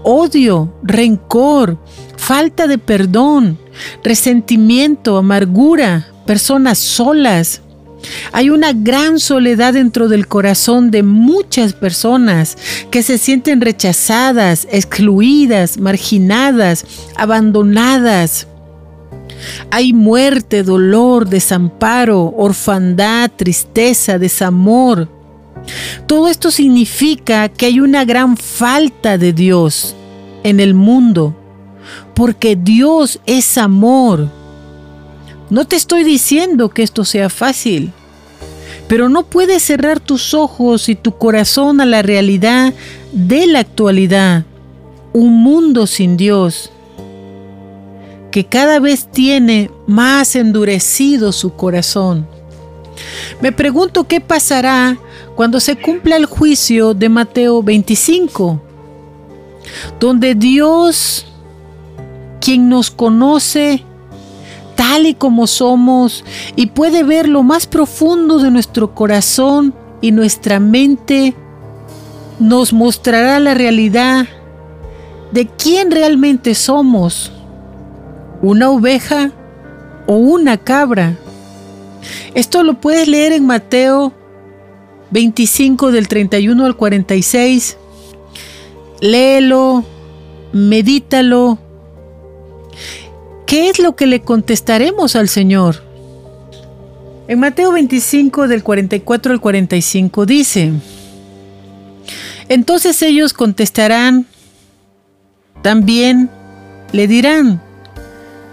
odio, 0.04 0.74
rencor, 0.84 1.78
falta 2.16 2.66
de 2.68 2.78
perdón, 2.78 3.60
resentimiento, 4.06 5.18
amargura, 5.18 6.08
personas 6.26 6.78
solas. 6.78 7.62
Hay 8.32 8.50
una 8.50 8.74
gran 8.74 9.20
soledad 9.20 9.74
dentro 9.74 10.08
del 10.08 10.28
corazón 10.28 10.92
de 10.92 11.04
muchas 11.04 11.74
personas 11.74 12.58
que 12.92 13.04
se 13.04 13.18
sienten 13.18 13.62
rechazadas, 13.62 14.68
excluidas, 14.72 15.78
marginadas, 15.78 16.86
abandonadas. 17.16 18.48
Hay 19.72 19.94
muerte, 19.94 20.64
dolor, 20.64 21.28
desamparo, 21.28 22.34
orfandad, 22.36 23.32
tristeza, 23.36 24.18
desamor. 24.18 25.10
Todo 26.06 26.28
esto 26.28 26.52
significa 26.52 27.50
que 27.50 27.68
hay 27.68 27.80
una 27.80 28.06
gran 28.06 28.38
falta 28.38 29.18
de 29.18 29.34
Dios 29.34 29.96
en 30.44 30.60
el 30.60 30.74
mundo, 30.74 31.36
porque 32.14 32.56
Dios 32.56 33.20
es 33.26 33.58
amor. 33.58 34.30
No 35.50 35.66
te 35.66 35.76
estoy 35.76 36.04
diciendo 36.04 36.70
que 36.70 36.84
esto 36.84 37.06
sea 37.06 37.30
fácil, 37.30 37.92
pero 38.88 39.10
no 39.10 39.24
puedes 39.24 39.64
cerrar 39.64 40.00
tus 40.00 40.34
ojos 40.34 40.90
y 40.90 40.96
tu 40.96 41.18
corazón 41.18 41.82
a 41.82 41.86
la 41.86 42.02
realidad 42.02 42.74
de 43.12 43.48
la 43.48 43.60
actualidad. 43.60 44.46
Un 45.14 45.42
mundo 45.42 45.88
sin 45.88 46.16
Dios 46.16 46.72
que 48.32 48.46
cada 48.46 48.80
vez 48.80 49.08
tiene 49.12 49.72
más 49.88 50.36
endurecido 50.36 51.32
su 51.32 51.54
corazón. 51.54 52.28
Me 53.42 53.52
pregunto 53.52 54.08
qué 54.08 54.22
pasará 54.22 54.98
cuando 55.36 55.60
se 55.60 55.76
cumpla 55.76 56.16
el 56.16 56.26
juicio 56.26 56.94
de 56.94 57.10
Mateo 57.10 57.64
25, 57.64 58.62
donde 60.00 60.36
Dios, 60.36 61.26
quien 62.42 62.70
nos 62.70 62.92
conoce 62.92 63.84
tal 64.78 65.08
y 65.08 65.14
como 65.16 65.48
somos 65.48 66.24
y 66.56 66.68
puede 66.68 67.04
ver 67.04 67.28
lo 67.28 67.44
más 67.44 67.68
profundo 67.68 68.40
de 68.40 68.52
nuestro 68.52 68.96
corazón 68.96 69.74
y 70.00 70.12
nuestra 70.12 70.62
mente, 70.62 71.36
nos 72.40 72.72
mostrará 72.72 73.40
la 73.42 73.56
realidad 73.56 74.28
de 75.32 75.48
quién 75.48 75.92
realmente 75.92 76.56
somos 76.56 77.34
una 78.42 78.70
oveja 78.70 79.32
o 80.06 80.16
una 80.16 80.58
cabra. 80.58 81.18
Esto 82.36 82.64
lo 82.64 82.80
puedes 82.80 83.08
leer 83.08 83.34
en 83.34 83.48
Mateo 83.48 84.14
25 85.10 85.92
del 85.92 86.08
31 86.08 86.66
al 86.66 86.78
46. 86.78 87.78
Léelo, 89.02 89.84
medítalo. 90.54 91.58
¿Qué 93.48 93.70
es 93.70 93.80
lo 93.80 93.96
que 93.96 94.08
le 94.08 94.24
contestaremos 94.24 95.16
al 95.16 95.30
Señor? 95.30 95.82
En 97.30 97.40
Mateo 97.40 97.72
25 97.72 98.50
del 98.50 98.62
44 98.62 99.32
al 99.32 99.40
45 99.40 100.26
dice, 100.26 100.74
entonces 102.50 103.02
ellos 103.02 103.32
contestarán, 103.32 104.26
también 105.62 106.30
le 106.92 107.08
dirán, 107.08 107.62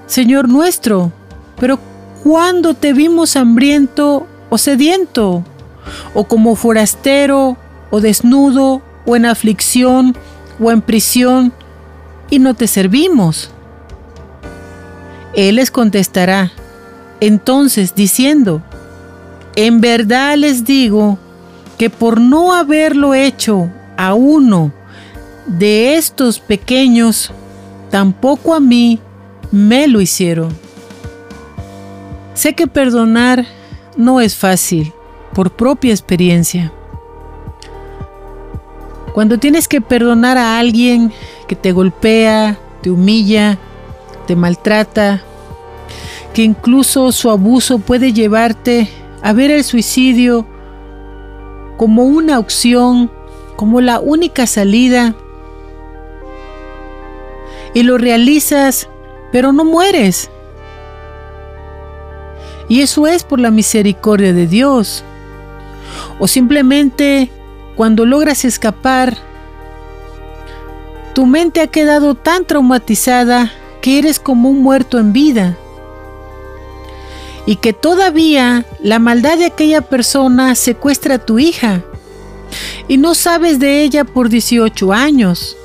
Señor 0.06 0.48
nuestro, 0.48 1.10
pero 1.58 1.80
¿cuándo 2.22 2.74
te 2.74 2.92
vimos 2.92 3.34
hambriento 3.34 4.28
o 4.48 4.58
sediento? 4.58 5.44
¿O 6.14 6.22
como 6.22 6.54
forastero 6.54 7.56
o 7.90 8.00
desnudo 8.00 8.80
o 9.06 9.16
en 9.16 9.26
aflicción 9.26 10.16
o 10.60 10.70
en 10.70 10.82
prisión 10.82 11.52
y 12.30 12.38
no 12.38 12.54
te 12.54 12.68
servimos? 12.68 13.53
Él 15.36 15.56
les 15.56 15.70
contestará, 15.70 16.52
entonces 17.20 17.94
diciendo, 17.94 18.62
en 19.56 19.80
verdad 19.80 20.36
les 20.36 20.64
digo 20.64 21.18
que 21.78 21.90
por 21.90 22.20
no 22.20 22.54
haberlo 22.54 23.14
hecho 23.14 23.70
a 23.96 24.14
uno 24.14 24.72
de 25.46 25.96
estos 25.96 26.38
pequeños, 26.38 27.32
tampoco 27.90 28.54
a 28.54 28.60
mí 28.60 29.00
me 29.50 29.88
lo 29.88 30.00
hicieron. 30.00 30.56
Sé 32.34 32.54
que 32.54 32.66
perdonar 32.66 33.46
no 33.96 34.20
es 34.20 34.36
fácil, 34.36 34.92
por 35.34 35.52
propia 35.52 35.92
experiencia. 35.92 36.72
Cuando 39.12 39.38
tienes 39.38 39.68
que 39.68 39.80
perdonar 39.80 40.36
a 40.38 40.58
alguien 40.58 41.12
que 41.46 41.54
te 41.54 41.72
golpea, 41.72 42.58
te 42.82 42.90
humilla, 42.90 43.58
te 44.26 44.36
maltrata, 44.36 45.22
que 46.32 46.42
incluso 46.42 47.12
su 47.12 47.30
abuso 47.30 47.78
puede 47.78 48.12
llevarte 48.12 48.88
a 49.22 49.32
ver 49.32 49.50
el 49.50 49.64
suicidio 49.64 50.46
como 51.76 52.04
una 52.04 52.38
opción, 52.38 53.10
como 53.56 53.80
la 53.80 54.00
única 54.00 54.46
salida, 54.46 55.14
y 57.72 57.82
lo 57.82 57.98
realizas, 57.98 58.88
pero 59.32 59.52
no 59.52 59.64
mueres. 59.64 60.30
Y 62.68 62.80
eso 62.80 63.06
es 63.06 63.24
por 63.24 63.40
la 63.40 63.50
misericordia 63.50 64.32
de 64.32 64.46
Dios. 64.46 65.04
O 66.18 66.28
simplemente 66.28 67.30
cuando 67.76 68.06
logras 68.06 68.44
escapar, 68.44 69.16
tu 71.14 71.26
mente 71.26 71.60
ha 71.60 71.66
quedado 71.66 72.14
tan 72.14 72.44
traumatizada 72.44 73.52
que 73.84 73.98
eres 73.98 74.18
como 74.18 74.48
un 74.48 74.62
muerto 74.62 74.98
en 74.98 75.12
vida. 75.12 75.58
Y 77.44 77.56
que 77.56 77.74
todavía 77.74 78.64
la 78.80 78.98
maldad 78.98 79.36
de 79.36 79.44
aquella 79.44 79.82
persona 79.82 80.54
secuestra 80.54 81.16
a 81.16 81.18
tu 81.18 81.38
hija. 81.38 81.82
Y 82.88 82.96
no 82.96 83.14
sabes 83.14 83.58
de 83.58 83.82
ella 83.82 84.04
por 84.04 84.30
18 84.30 84.90
años. 84.94 85.58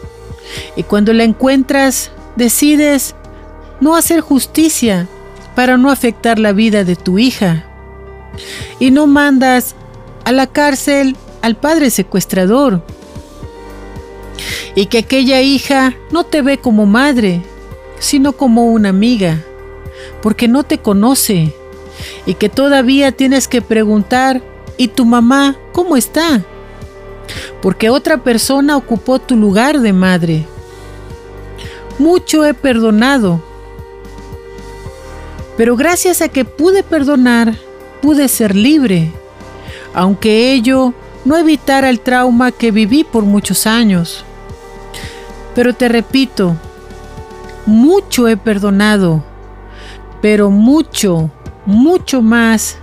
Y 0.76 0.84
cuando 0.84 1.14
la 1.14 1.24
encuentras, 1.24 2.12
decides 2.36 3.16
no 3.80 3.96
hacer 3.96 4.20
justicia 4.20 5.08
para 5.56 5.78
no 5.78 5.90
afectar 5.90 6.40
la 6.40 6.52
vida 6.52 6.84
de 6.84 6.98
tu 6.98 7.20
hija. 7.20 7.64
Y 8.80 8.92
no 8.92 9.08
mandas 9.08 9.76
a 10.26 10.34
la 10.34 10.46
cárcel 10.46 11.16
al 11.42 11.56
padre 11.56 11.90
secuestrador. 11.90 12.84
Y 14.76 14.88
que 14.88 14.98
aquella 14.98 15.40
hija 15.40 15.94
no 16.12 16.26
te 16.26 16.42
ve 16.42 16.58
como 16.58 16.86
madre, 16.86 17.46
sino 18.00 18.34
como 18.34 18.66
una 18.66 18.89
amiga, 18.89 19.43
porque 20.22 20.47
no 20.47 20.64
te 20.64 20.80
conoce. 20.80 21.54
Y 22.26 22.36
que 22.36 22.50
todavía 22.50 23.12
tienes 23.12 23.47
que 23.47 23.62
preguntar, 23.62 24.41
¿y 24.78 24.88
tu 24.88 25.06
mamá 25.06 25.58
cómo 25.74 25.97
está? 25.97 26.43
Porque 27.62 27.89
otra 27.89 28.24
persona 28.24 28.78
ocupó 28.78 29.20
tu 29.20 29.36
lugar 29.36 29.80
de 29.80 29.93
madre. 29.93 30.45
Mucho 31.97 32.45
he 32.45 32.54
perdonado, 32.54 33.43
pero 35.58 35.76
gracias 35.76 36.22
a 36.22 36.30
que 36.30 36.45
pude 36.45 36.84
perdonar, 36.84 37.54
pude 38.02 38.30
ser 38.30 38.56
libre, 38.56 39.12
aunque 39.93 40.54
ello 40.54 40.93
no 41.26 41.36
evitara 41.36 41.89
el 41.89 42.00
trauma 42.00 42.54
que 42.54 42.72
viví 42.72 43.04
por 43.04 43.26
muchos 43.26 43.68
años. 43.68 44.24
Pero 45.56 45.74
te 45.74 45.89
repito, 45.89 46.56
mucho 47.66 48.28
he 48.28 48.38
perdonado, 48.38 49.24
pero 50.22 50.49
mucho, 50.49 51.30
mucho 51.66 52.22
más 52.22 52.78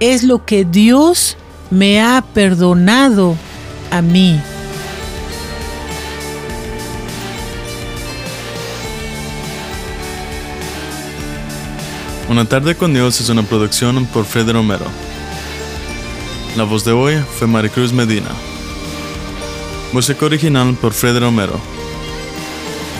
es 0.00 0.22
lo 0.22 0.44
que 0.44 0.64
Dios 0.64 1.36
me 1.70 2.00
ha 2.00 2.22
perdonado 2.22 3.36
a 3.90 4.02
mí. 4.02 4.40
Una 12.28 12.46
tarde 12.46 12.74
con 12.74 12.94
Dios 12.94 13.20
es 13.20 13.28
una 13.28 13.42
producción 13.42 14.06
por 14.06 14.24
Fred 14.24 14.50
Romero. 14.50 14.86
La 16.56 16.64
voz 16.64 16.84
de 16.84 16.92
hoy 16.92 17.16
fue 17.38 17.46
Maricruz 17.46 17.92
Medina. 17.92 18.30
Música 19.92 20.24
original 20.24 20.74
por 20.80 20.92
Fred 20.92 21.18
Romero. 21.20 21.60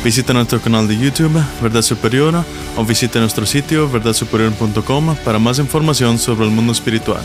Visita 0.05 0.35
nuestro 0.35 0.61
canal 0.61 0.87
de 0.87 0.99
YouTube, 0.99 1.43
Verdad 1.63 1.81
Superior, 1.81 2.45
o 2.77 2.85
visita 2.85 3.21
nuestro 3.21 3.47
sitio 3.47 3.89
verdadsuperior.com 3.89 5.17
para 5.25 5.39
más 5.39 5.59
información 5.59 6.19
sobre 6.19 6.45
el 6.45 6.51
mundo 6.51 6.73
espiritual. 6.73 7.23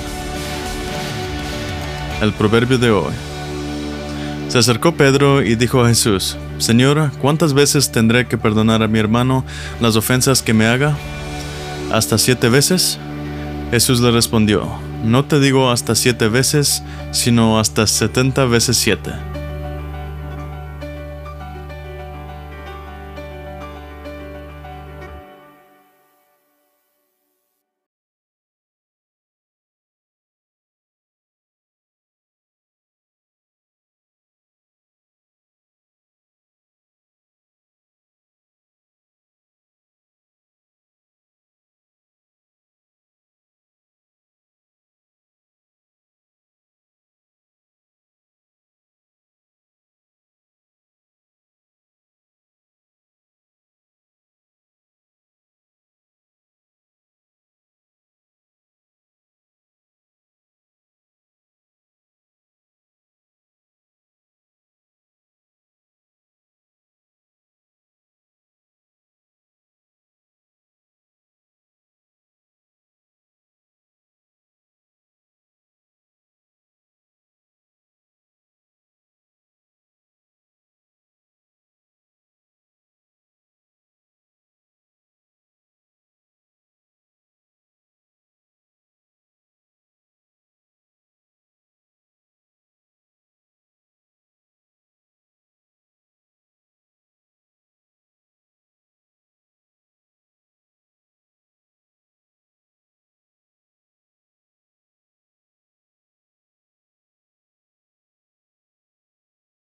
El 2.22 2.32
proverbio 2.32 2.78
de 2.78 2.90
hoy. 2.90 3.12
Se 4.48 4.60
acercó 4.60 4.94
Pedro 4.94 5.44
y 5.44 5.56
dijo 5.56 5.84
a 5.84 5.90
Jesús, 5.90 6.38
Señor, 6.58 7.12
¿cuántas 7.20 7.54
veces 7.54 7.92
tendré 7.92 8.28
que 8.28 8.38
perdonar 8.38 8.82
a 8.82 8.88
mi 8.88 8.98
hermano 8.98 9.44
las 9.82 9.98
ofensas 9.98 10.42
que 10.42 10.54
me 10.54 10.66
haga? 10.66 10.96
¿Hasta 11.92 12.18
siete 12.18 12.48
veces? 12.48 12.98
Jesús 13.72 14.00
le 14.00 14.10
respondió, 14.12 14.70
no 15.04 15.26
te 15.26 15.42
digo 15.42 15.70
hasta 15.70 15.96
siete 15.96 16.30
veces, 16.30 16.82
sino 17.12 17.60
hasta 17.60 17.86
setenta 17.88 18.46
veces 18.46 18.78
siete. 18.78 19.12